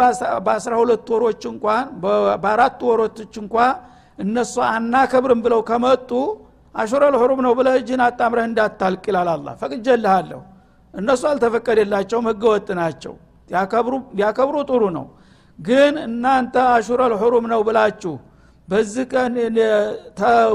በአስራ 0.46 0.72
ሁለት 0.80 1.08
ወሮች 1.14 1.42
እንኳን 1.50 1.84
በአራት 2.42 2.80
ወሮች 2.88 3.36
እንኳ 3.42 3.56
እነሱ 4.18 4.54
አናከብርም 4.68 5.40
ብለው 5.44 5.60
ከመጡ 5.68 6.10
አሹረል 6.74 7.14
ሁሩም 7.20 7.40
ነው 7.46 7.52
ብለህ 7.58 7.74
እጅን 7.80 8.00
አጣምረህ 8.06 8.46
እንዳታልቅ 8.48 9.04
ይላል 9.10 9.28
አላ 9.32 9.48
ፈቅጀልሃለሁ 9.60 10.40
እነሱ 10.94 11.22
አልተፈቀደላቸውም 11.30 12.26
ህገ 12.30 12.42
ወጥ 12.52 12.68
ናቸው 12.80 13.14
ቢያከብሩ 14.12 14.56
ጥሩ 14.68 14.82
ነው። 14.96 15.06
ግን 15.58 15.94
እናንተ 16.06 16.54
አሹረል 16.74 17.12
ሁሩም 17.20 17.44
ነው 17.52 17.60
ብላችሁ 17.68 18.14
በዚህ 18.68 19.04
ቀን 19.12 19.34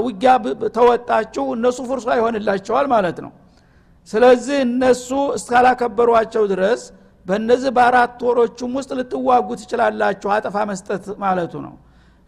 ውጊያ 0.06 0.30
ተወጣችሁ 0.76 1.44
እነሱ 1.56 1.78
ፍርሷ 1.90 2.06
ይሆንላቸዋል 2.18 2.86
ማለት 2.94 3.18
ነው። 3.24 3.32
ስለዚህ 4.08 4.58
እነሱ 4.66 5.08
እስካላከበሯቸው 5.38 6.44
ድረስ 6.52 6.82
በእነዚህ 7.26 7.70
በአራት 7.76 8.20
ወሮቹም 8.26 8.72
ውስጥ 8.78 8.90
ልትዋጉ 8.98 9.48
ትችላላችሁ። 9.60 10.28
አጠፋ 10.36 10.56
መስጠት 10.70 11.04
ማለቱ 11.22 11.52
ነው። 11.66 11.74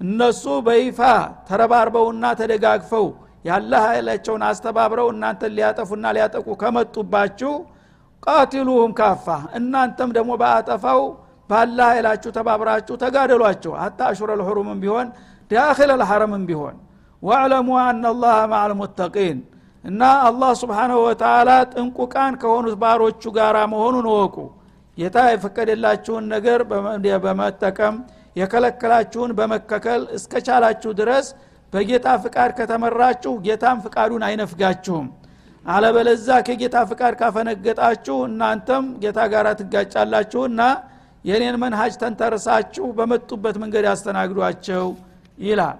እነሱ 0.00 0.44
በይፋ 0.66 1.00
ተረባርበውና 1.48 2.24
ተደጋግፈው 2.40 3.06
ያለ 3.44 3.72
ኃይላቸውን 3.84 4.42
አስተባብረው 4.48 5.08
እናንተን 5.12 5.52
ሊያጠፉና 5.56 6.06
ሊያጠቁ 6.16 6.46
ከመጡባችሁ 6.60 7.52
ቃቲሉሁም 8.22 8.92
ካፋ። 8.98 9.26
እናንተም 9.58 10.10
ደግሞ 10.16 10.32
በአጠፋው 10.42 11.00
ባለ 11.50 11.78
ኃይላችሁ 11.90 12.30
ተባብራችሁ 12.36 12.94
ተጋደሏቸው። 13.02 13.72
አታ 13.84 14.00
አሹረ 14.10 14.30
ልሑሩምም 14.40 14.78
ቢሆን 14.84 15.08
ዳክል 15.50 15.90
ልሐረምም 16.00 16.44
ቢሆን 16.48 16.76
ዋዕለሙ 17.22 17.68
አና 17.82 18.04
ላህ 18.22 18.38
ማዓ 18.52 18.62
ልሙተቂን 18.70 19.38
እና 19.84 20.00
አላህ 20.26 20.50
ስብሓናሁ 20.60 20.98
ወተላ 21.06 21.50
ጥንቁቃን 21.72 22.34
ከሆኑት 22.42 22.76
ባሮቹ 22.82 23.22
ጋር 23.36 23.56
መሆኑን 23.72 24.06
እወቁ 24.10 24.36
ጌታ 24.98 25.18
የፈቀደላችሁን 25.28 26.24
ነገር 26.34 26.60
በመጠቀም 27.24 27.94
የከለከላችሁን 28.36 29.30
በመከከል 29.38 30.02
እስከቻላችሁ 30.16 30.90
ድረስ 31.00 31.26
በጌታ 31.72 32.06
ፍቃድ 32.24 32.50
ከተመራችሁ 32.58 33.32
ጌታም 33.46 33.78
ፍቃዱን 33.84 34.22
አይነፍጋችሁም። 34.28 35.06
አለበለዛ 35.64 36.28
ከጌታ 36.46 36.76
ፍቃድ 36.90 37.14
ካፈነገጣችሁ 37.20 38.16
እናንተም 38.28 38.84
ጌታ 39.02 39.20
ጋር 39.32 39.46
ትጋጫላችሁ 39.60 40.42
እና 40.50 40.62
የኔን 41.24 41.56
መንሃጅ 41.62 41.94
ተንተርሳችሁ 42.02 42.86
በመጡበት 42.98 43.56
መንገድ 43.62 43.84
ያስተናግዷቸው 43.90 44.86
ይላል። 45.38 45.78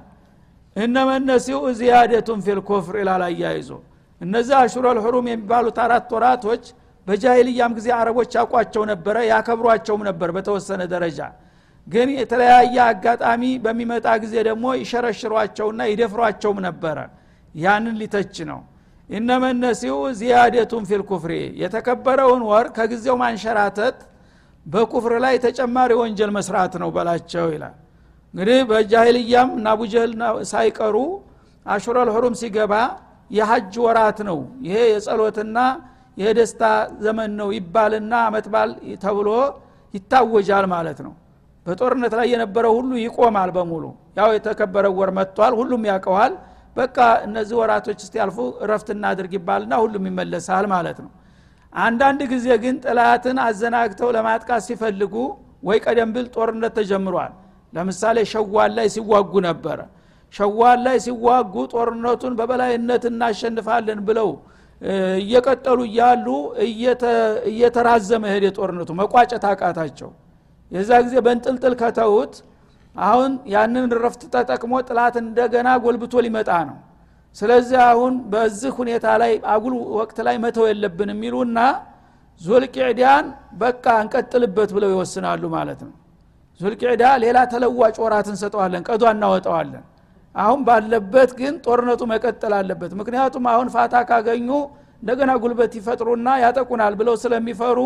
እነመነሲው 0.77 1.63
ዚያደቱን 1.81 2.41
ፊልኩፍር 2.47 2.95
ይላል 3.03 3.23
አያይዞ። 3.27 3.71
እነዚህ 4.21 4.55
አሹረል 4.61 4.99
የሚባሉት 5.23 5.79
አራት 5.85 6.11
ወራቶች 6.17 6.65
በጃይልያም 7.07 7.73
ጊዜ 7.79 7.89
አረቦች 7.99 8.33
ያውቋቸው 8.39 8.83
ነበረ 8.91 9.17
ያከብሯቸውም 9.31 10.03
ነበር 10.09 10.29
በተወሰነ 10.37 10.83
ደረጃ። 10.93 11.19
ግን 11.87 12.09
የተለያየ 12.17 12.77
አጋጣሚ 12.89 13.43
በሚመጣ 13.65 14.07
ጊዜ 14.25 14.35
ደግሞ 14.49 14.65
ይሸረሽሯቸውና 14.83 15.81
ይደፍሯቸውም 15.93 16.59
ነበረ። 16.69 16.99
ያንን 17.55 17.97
ሊተች 18.03 18.37
ነው። 18.51 18.61
እነመነሲው 19.11 19.97
ዚያደቱን 20.21 20.85
ፊልኩፍሪ 20.91 21.33
የተከበረውን 21.63 22.43
ወር 22.51 22.67
ከጊዜው 22.77 23.17
ማንሸራተት 23.23 23.97
በኩፍር 24.67 25.15
ላይ 25.25 25.35
ተጨማሪ 25.45 25.93
ወንጀል 26.01 26.31
መስራት 26.37 26.75
ነው 26.83 26.91
በላቸው 26.97 27.47
ይላል። 27.55 27.75
እንግዲህ 28.35 28.59
በጃሂልያም 28.71 29.49
እና 29.59 29.67
አቡጀህል 29.75 30.13
ሳይቀሩ 30.53 30.97
አሹረል 31.67 32.11
ሁሩም 32.15 32.35
ሲገባ 32.41 32.75
የሀጅ 33.31 33.75
ወራት 33.85 34.19
ነው። 34.29 34.39
ይሄ 34.67 34.77
የጸሎትና 34.93 35.59
የደስታ 36.17 36.63
ዘመን 37.05 37.31
ነው 37.39 37.49
ይባልና 37.57 38.13
አመትባል 38.27 38.71
ተብሎ 39.03 39.29
ይታወጃል 39.95 40.67
ማለት 40.75 40.99
ነው። 41.07 41.13
በጦርነት 41.67 42.13
ላይ 42.19 42.27
የነበረው 42.33 42.73
ሁሉ 42.79 42.93
ይቆማል 43.03 43.51
በሙሉ። 43.57 43.85
ያው 44.19 44.29
የተከበረ 44.37 44.87
ወር 44.99 45.11
መጥቷል 45.19 45.53
ሁሉም 45.61 45.83
ያውቀዋል። 45.91 46.33
በቃ 46.77 46.97
እነዚህ 47.27 47.57
ወራቶች 47.61 47.99
እስቲ 48.05 48.15
ያልፉ 48.21 48.39
እረፍት 48.65 48.89
እናድርግ 48.95 49.33
ይባልና 49.39 49.73
ሁሉም 49.83 50.05
ይመለሳል 50.11 50.67
ማለት 50.73 50.99
ነው። 51.05 51.11
አንዳንድ 51.73 52.21
ጊዜ 52.33 52.47
ግን 52.63 52.77
ጥላትን 52.85 53.37
አዘናግተው 53.45 54.09
ለማጥቃት 54.17 54.63
ሲፈልጉ 54.67 55.15
ወይ 55.63 55.79
ቀደም 55.85 56.11
ብል 56.15 56.27
ጦርነት 56.35 56.73
ተጀምሯል። 56.79 57.33
ለምሳሌ 57.73 58.19
ሸዋል 58.33 58.73
ላይ 58.79 58.87
ሲዋጉ 58.95 59.33
ነበረ። 59.47 59.79
ሸዋል 60.35 60.79
ላይ 60.87 60.97
ሲዋጉ 61.07 61.55
ጦርነቱን 61.73 62.35
በበላይነት 62.39 63.03
እናሸንፋለን 63.11 64.01
ብለው 64.09 64.29
እየቀጠሉ 65.21 65.79
እያሉ 65.89 66.27
እየተራዘመ 67.51 68.23
ሄደ 68.35 68.47
ጦርነቱ 68.57 68.91
መቋጨት 69.01 69.45
አቃታቸው። 69.51 70.11
የዛ 70.73 70.91
ጊዜ 71.07 71.15
በንጥልጥል 71.27 71.75
ከተውት 71.83 72.35
አሁን 72.97 73.33
ያንን 73.53 73.93
ረፍት 74.05 74.23
ተጠቅሞ 74.35 74.73
ጥላት 74.89 75.15
እንደገና 75.23 75.69
ጎልብቶ 75.85 76.15
ሊመጣ 76.27 76.51
ነው። 76.69 76.79
ስለዚህ 77.37 77.79
አሁን 77.91 78.15
በዚህ 78.33 78.73
ሁኔታ 78.79 79.07
ላይ 79.23 79.33
አጉል 79.53 79.75
ወቅት 79.99 80.19
ላይ 80.27 80.37
መተው 80.45 80.67
የለብን 80.71 81.11
የሚሉና 81.15 81.59
ዙልቅዕዳን 82.41 83.25
በቃ 83.63 83.87
እንቀጥልበት 84.03 84.71
ብለው 84.77 84.91
ይወስናሉ 84.95 85.43
ማለት 85.57 85.81
ነው። 85.87 85.95
ዙልቅዕዳ 86.61 87.05
ሌላ 87.25 87.39
ተለዋጭ 87.53 87.97
ወራት 88.05 88.27
እንሰጠዋለን 88.33 88.83
ቀዷ 88.89 89.03
እናወጣዋለን 89.15 89.85
አሁን 90.35 90.61
ባለበት 90.67 91.31
ግን 91.39 91.55
ጦርነቱ 91.65 92.03
መቀጠል 92.13 92.53
አለበት። 92.59 92.93
ምክንያቱም 93.01 93.45
አሁን 93.53 93.69
ፋታ 93.75 93.95
ካገኙ 94.11 94.49
እንደገና 95.03 95.31
ጉልበት 95.43 95.73
ይፈጥሩና 95.79 96.29
ያጠቁናል 96.43 96.95
ብለው 97.01 97.15
ስለሚፈሩ 97.23 97.79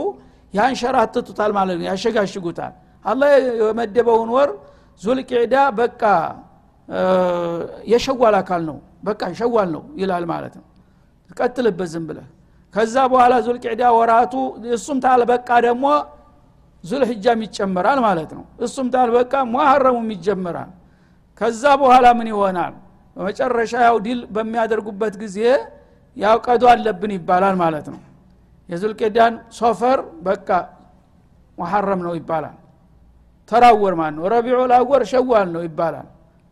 ያንሸራትቱታል 0.54 1.52
ማለት 1.58 1.76
ነው 1.80 1.86
ያሸጋሽጉታል። 1.90 2.72
አላህ 3.04 3.30
የመደበውን 3.60 4.30
ወር 4.36 4.50
ዙልቅዕዳ 5.00 5.54
በቃ 5.78 6.02
የሸዋል 7.92 8.34
አካል 8.40 8.62
ነው። 8.68 8.76
በቃ 9.06 9.22
ሸዋል 9.38 9.68
ነው 9.74 9.82
ይላል 10.00 10.24
ማለት 10.32 10.54
ነው። 10.58 10.64
ቀጥልበት 11.38 11.88
ዝም 11.92 12.04
ብለህ። 12.08 12.26
ከዛ 12.74 12.94
በኋላ 13.12 13.34
ዙልቅዕዳ 13.46 13.82
ወራቱ 13.96 14.34
እሱም 14.76 14.98
ታልበቃ 15.04 15.48
ደግሞ 15.66 15.84
ዙልሕጃም 16.84 17.40
ይጨመራል 17.46 17.98
ማለት 18.06 18.30
ነው። 18.36 18.44
እሱም 18.60 18.86
ታልበቃ 18.94 19.32
ሙሐረሙም 19.52 20.08
ይጀመራል 20.14 20.70
ከዛ 21.40 21.62
በኋላ 21.80 22.06
ምን 22.18 22.28
ይሆናል? 22.32 22.74
በመጨረሻ 23.16 23.72
ያው 23.86 23.96
ዲል 24.06 24.20
በሚያደርጉበት 24.34 25.14
ጊዜ 25.22 25.38
ያው 26.16 26.36
ቀዶ 26.46 26.62
አለብን 26.72 27.12
ይባላል 27.16 27.56
ማለት 27.62 27.86
ነው። 27.92 28.00
የዙልቅዳን 28.68 29.34
ሶፈር 29.58 29.98
በቃ 30.26 30.48
ሙሐረም 31.58 32.00
ነው 32.06 32.14
ይባላል። 32.18 32.56
ተራወር 33.48 33.94
ማለት 34.00 34.14
ነው 34.18 34.24
ረቢዑ 34.32 34.60
ላወር 34.70 35.02
ሸዋል 35.10 35.48
ነው 35.54 35.62
ይባላል። 35.66 36.06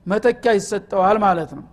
መተኪያ 0.07 0.51
ይሰጠዋል 0.59 1.19
ማለት 1.27 1.51
ነው። 1.59 1.65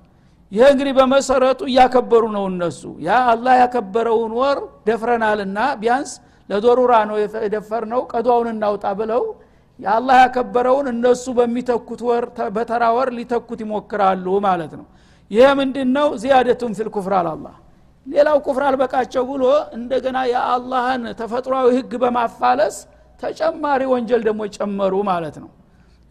ይህ 0.52 0.66
እንግዲህ 0.74 0.94
በመሰረቱ 0.98 1.62
እያከበሩ 1.70 2.24
ነው 2.36 2.44
እነሱ። 2.52 2.82
ያ 3.06 3.20
አላህ 3.34 3.54
ያከበረውን 3.62 4.34
ወር 4.40 4.58
ደፍረናልና 4.88 5.60
ቢያንስ 5.82 6.12
ለዶሩራ 6.50 6.94
ነው 7.10 7.16
የደፈር 7.46 7.84
ነው 7.94 8.02
ቀዷውን 8.12 8.48
እናውጣ 8.54 8.86
ብለው 9.00 9.22
የአላህ 9.82 10.16
ያከበረውን 10.24 10.88
እነሱ 10.92 11.26
በሚተኩት 11.38 12.02
ወር 12.08 12.26
በተራ 12.56 12.84
ወር 12.98 13.10
ሊተኩት 13.18 13.60
ይሞክራሉ 13.64 14.26
ማለት 14.46 14.74
ነው። 14.80 14.86
ይሄ 15.32 15.46
ምንድን 15.60 15.90
ነው 15.98 16.08
ዚያደቱን 16.24 16.74
ፊል 16.78 16.90
ኩፍር 16.96 17.14
አላላህ 17.20 17.56
ሌላው 18.06 18.38
ኩፍር 18.46 18.64
አልበቃቸው 18.68 19.24
ብሎ 19.32 19.44
እንደገና 19.78 20.18
የአላህን 20.32 21.04
ተፈጥሯዊ 21.20 21.68
ህግ 21.78 21.92
በማፋለስ 22.04 22.76
ተጨማሪ 23.24 23.82
ወንጀል 23.92 24.22
ደግሞ 24.28 24.42
ጨመሩ 24.56 24.94
ማለት 25.10 25.36
ነው። 25.44 25.50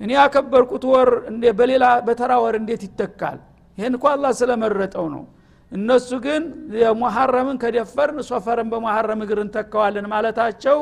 እኔ 0.00 0.10
ያከበርኩት 0.18 0.84
ወር 0.92 1.08
በሌላ 1.58 1.84
በተራ 2.06 2.32
ወር 2.42 2.54
እንዴት 2.60 2.82
ይተካል? 2.86 3.38
ይህን 3.78 3.94
እኳ 3.98 4.04
አላህ 4.14 4.30
ስለመረጠው 4.40 5.06
ነው። 5.14 5.22
እነሱ 5.72 6.08
ግን 6.24 6.42
የሙሐረምን 6.80 7.56
ከደፈርን 7.62 8.18
ሶፈርን 8.28 8.68
በሙሐረም 8.72 9.20
እግር 9.24 9.38
እንተካዋለን 9.44 10.06
ማለታቸው 10.14 10.78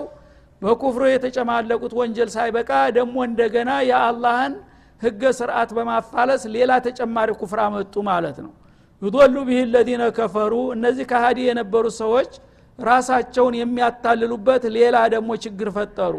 በኩፍሩ 0.63 1.03
የተጨማለቁት 1.09 1.93
ወንጀል 1.99 2.31
ሳይበቃ 2.35 2.71
ደግሞ 2.97 3.17
እንደገና 3.29 3.71
የአላህን 3.89 4.55
ህገ 5.03 5.23
ስርዓት 5.39 5.71
በማፋለስ 5.77 6.43
ሌላ 6.55 6.73
ተጨማሪ 6.87 7.29
ኩፍር 7.41 7.61
አመጡ 7.67 7.95
ማለት 8.09 8.39
ነው። 8.45 8.53
ዩዶሉ 9.03 9.37
ብህ 9.49 9.61
ለዚነ 9.75 10.05
ከፈሩ 10.17 10.55
እነዚህ 10.77 11.05
ከሃዲ 11.11 11.39
የነበሩ 11.49 11.85
ሰዎች 12.01 12.31
ራሳቸውን 12.79 13.55
የሚያታልሉበት 13.61 14.65
ሌላ 14.77 14.97
ደግሞ 15.15 15.31
ችግር 15.45 15.69
ፈጠሩ። 15.77 16.15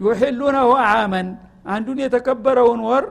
ዩሕሉነሁ 0.00 0.70
አመን 0.90 1.26
አንዱን 1.68 1.98
የተከበረውን 2.04 2.80
ወር 2.88 3.04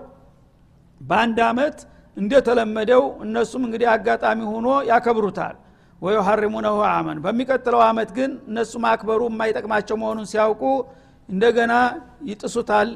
በአንድ 1.01 1.37
አመት 1.49 1.77
እንደተለመደው 2.17 3.03
እነሱም 3.25 3.61
እንግዲህ 3.67 3.87
አጋጣሚ 3.93 4.39
ሆኖ 4.51 4.67
ያከብሩታል 4.89 5.55
ወዩሐሪሙነሁ 6.01 6.77
አመን። 6.91 7.17
በሚቀጥለው 7.25 7.81
አመት 7.87 8.09
ግን 8.17 8.31
እነሱ 8.49 8.73
ማክበሩ 8.85 9.21
የማይጠቅማቸው 9.29 9.95
መሆኑን 10.01 10.27
ሲያውቁ 10.31 10.63
እንደገና 11.29 11.73
ይጥሱታል 12.29 12.89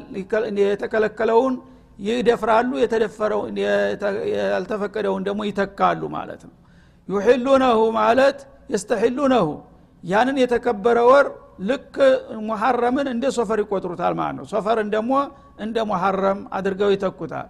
የተከለከለውን 0.64 1.54
ይደፍራሉ 2.00 2.72
ያልተፈቀደውን 4.46 5.24
ደግሞ 5.28 5.42
ይተካሉ 5.50 6.02
ማለት 6.16 6.42
ነው። 6.48 6.56
ዩሕሉነሁ 7.10 7.80
ማለት 8.00 8.38
የስተሒሉነሁ 8.74 9.48
ያንን 10.04 10.38
የተከበረ 10.44 10.98
ወር 11.10 11.28
ልክ 11.70 11.96
ሙሐረምን 12.48 13.08
እንደ 13.14 13.26
ሶፈር 13.38 13.60
ይቆጥሩታል 13.64 14.14
ማለት 14.20 14.36
ነው። 14.40 14.46
ሶፈርን 14.54 14.90
ደግሞ 14.96 15.14
እንደ 15.60 15.78
ሙሐረም 15.92 16.40
አድርገው 16.58 16.90
ይተኩታል 16.96 17.48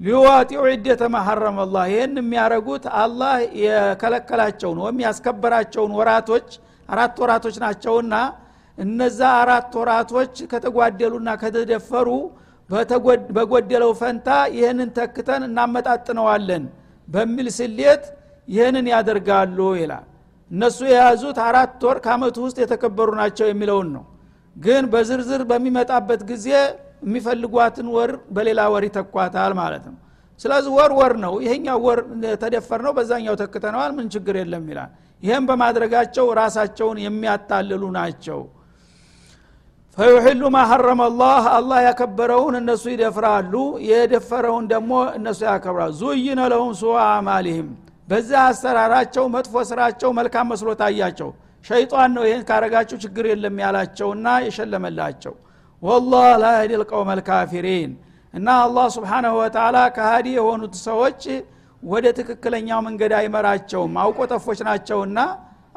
ሊዋጢዑ 0.00 0.62
ዒደተ 0.72 1.02
ማሐረም 1.14 1.58
አላህ። 1.64 1.84
ይህን 1.92 2.14
የሚያደረጉት 2.20 2.84
አላህ 3.02 3.34
የከለከላቸውን 3.62 4.78
ወይም 4.84 4.98
ያስከበራቸውን 5.04 5.92
ወራቶች 5.98 6.48
አራት 6.88 7.14
ወራቶች 7.22 7.56
ናቸውና 7.64 8.14
እነዛ 8.78 9.20
አራት 9.42 9.72
ወራቶች 9.80 10.34
ከተጓደሉና 10.50 11.28
ከተደፈሩ 11.42 12.08
በጎደለው 13.36 13.92
ፈንታ 14.00 14.28
ይህንን 14.56 14.90
ተክተን 14.98 15.42
እናመጣጥነዋለን 15.48 16.64
በሚል 17.08 17.48
ስሌት 17.58 18.04
ይህንን 18.48 18.86
ያደርጋሉ 18.92 19.58
ይላል። 19.80 20.04
እነሱ 20.50 20.78
የያዙት 20.90 21.38
አራት 21.46 21.82
ወር 21.86 21.98
ከአመቱ 22.04 22.36
ውስጥ 22.46 22.58
የተከበሩ 22.62 23.10
ናቸው 23.20 23.46
የሚለውን 23.50 23.88
ነው። 23.96 24.04
ግን 24.56 24.84
በዝርዝር 24.92 25.42
በሚመጣበት 25.50 26.20
ጊዜ 26.30 26.48
የሚፈልጓትን 27.04 27.88
ወር 27.96 28.10
በሌላ 28.34 28.60
ወር 28.72 28.84
ይተኳታል 28.88 29.52
ማለት 29.60 29.84
ነው። 29.88 29.96
ስለዚህ 30.40 30.70
ወር 30.78 30.92
ወር 30.98 31.12
ነው። 31.24 31.34
ይሄኛው 31.44 31.78
ወር 31.86 32.00
ተደፈር 32.42 32.80
ነው 32.86 32.92
በዛኛው 32.96 33.34
ተክተነዋል 33.42 33.92
ምን 33.96 34.06
ችግር 34.14 34.36
የለም 34.40 34.64
ይላል። 34.70 34.90
ይህም 35.22 35.44
በማድረጋቸው 35.48 36.26
ራሳቸውን 36.40 36.98
የሚያታልሉ 37.04 37.82
ናቸው። 37.96 38.40
ፈዩሕሉ 39.98 40.42
ማ 40.52 40.60
ሐረመ 40.68 41.00
አላህ 41.08 41.42
አላህ 41.58 41.78
ያከበረውን 41.86 42.54
እነሱ 42.60 42.84
ይደፍራሉ 42.92 43.52
የደፈረውን 43.88 44.64
ደግሞ 44.72 44.92
እነሱ 45.18 45.40
ያከብራሉ። 45.48 45.92
ዙይነ 46.00 46.40
ለሁም 46.52 46.72
ሱዋ 46.80 46.96
አማሊህም 47.18 47.68
በዚህ 48.08 48.38
አሰራራቸው 48.42 49.24
መጥፎ 49.34 49.54
ስራቸው 49.68 50.10
መልካም 50.18 50.48
መስሎ 50.52 50.70
ታያቸው። 50.80 51.30
ሸይጣን 51.64 52.10
ነው 52.16 52.24
ይህን 52.28 52.42
ካረጋችሁ 52.48 52.96
ችግር 53.04 53.24
የለም 53.30 53.56
ያላቸውና 53.62 54.26
የሸለመላቸው 54.46 55.34
ወላህ 55.83 56.27
ላ 56.43 56.47
የህዲ 56.55 56.73
ልቀውም 56.81 57.09
አልካፊሪን 57.13 57.91
እና 58.33 58.47
አላህ 58.65 58.87
ስብሓናሁ 58.95 59.33
ወተላ 59.41 59.77
ከሃዲ 59.97 60.27
የሆኑት 60.37 60.75
ሰዎች 60.87 61.21
ወደ 61.83 62.05
ትክክለኛው 62.19 62.79
መንገድ 62.87 63.13
አይመራቸውም 63.19 63.93
አውቆ 64.03 64.19
ጠፎች 64.33 64.59
ናቸውና 64.67 65.19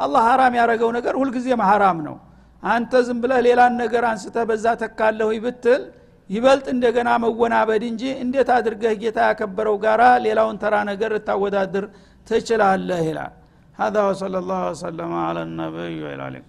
አላህ 0.05 0.23
ሀራም 0.29 0.55
ያደረገው 0.61 0.91
ነገር 0.99 1.15
ሁልጊዜም 1.21 1.63
ሀራም 1.71 1.99
ነው 2.09 2.17
አንተ 2.63 3.03
ዝም 3.07 3.19
ብለህ 3.23 3.41
ሌላን 3.47 3.75
ነገር 3.83 4.05
አንስተህ 4.11 4.45
በዛ 4.51 4.67
ተካለሁ 4.83 5.29
ብትል 5.45 5.83
ይበልጥ 6.31 6.67
እንደገና 6.75 7.11
መወናበድ 7.25 7.83
እንጂ 7.93 8.03
እንዴት 8.25 8.51
አድርገህ 8.57 8.93
ጌታ 9.03 9.19
ያከበረው 9.31 9.77
ጋራ 9.85 10.03
ሌላውን 10.27 10.59
ተራ 10.63 10.75
ነገር 10.91 11.13
ልታወዳድር 11.19 11.87
ትችላለህ 12.27 13.01
ይላል 13.11 13.33
هذا 13.79 14.01
وصلى 14.09 14.39
الله 14.43 14.63
وسلم 14.71 15.11
على 15.27 15.41
النبي 15.49 15.95
وعلى 16.05 16.23
اله 16.29 16.41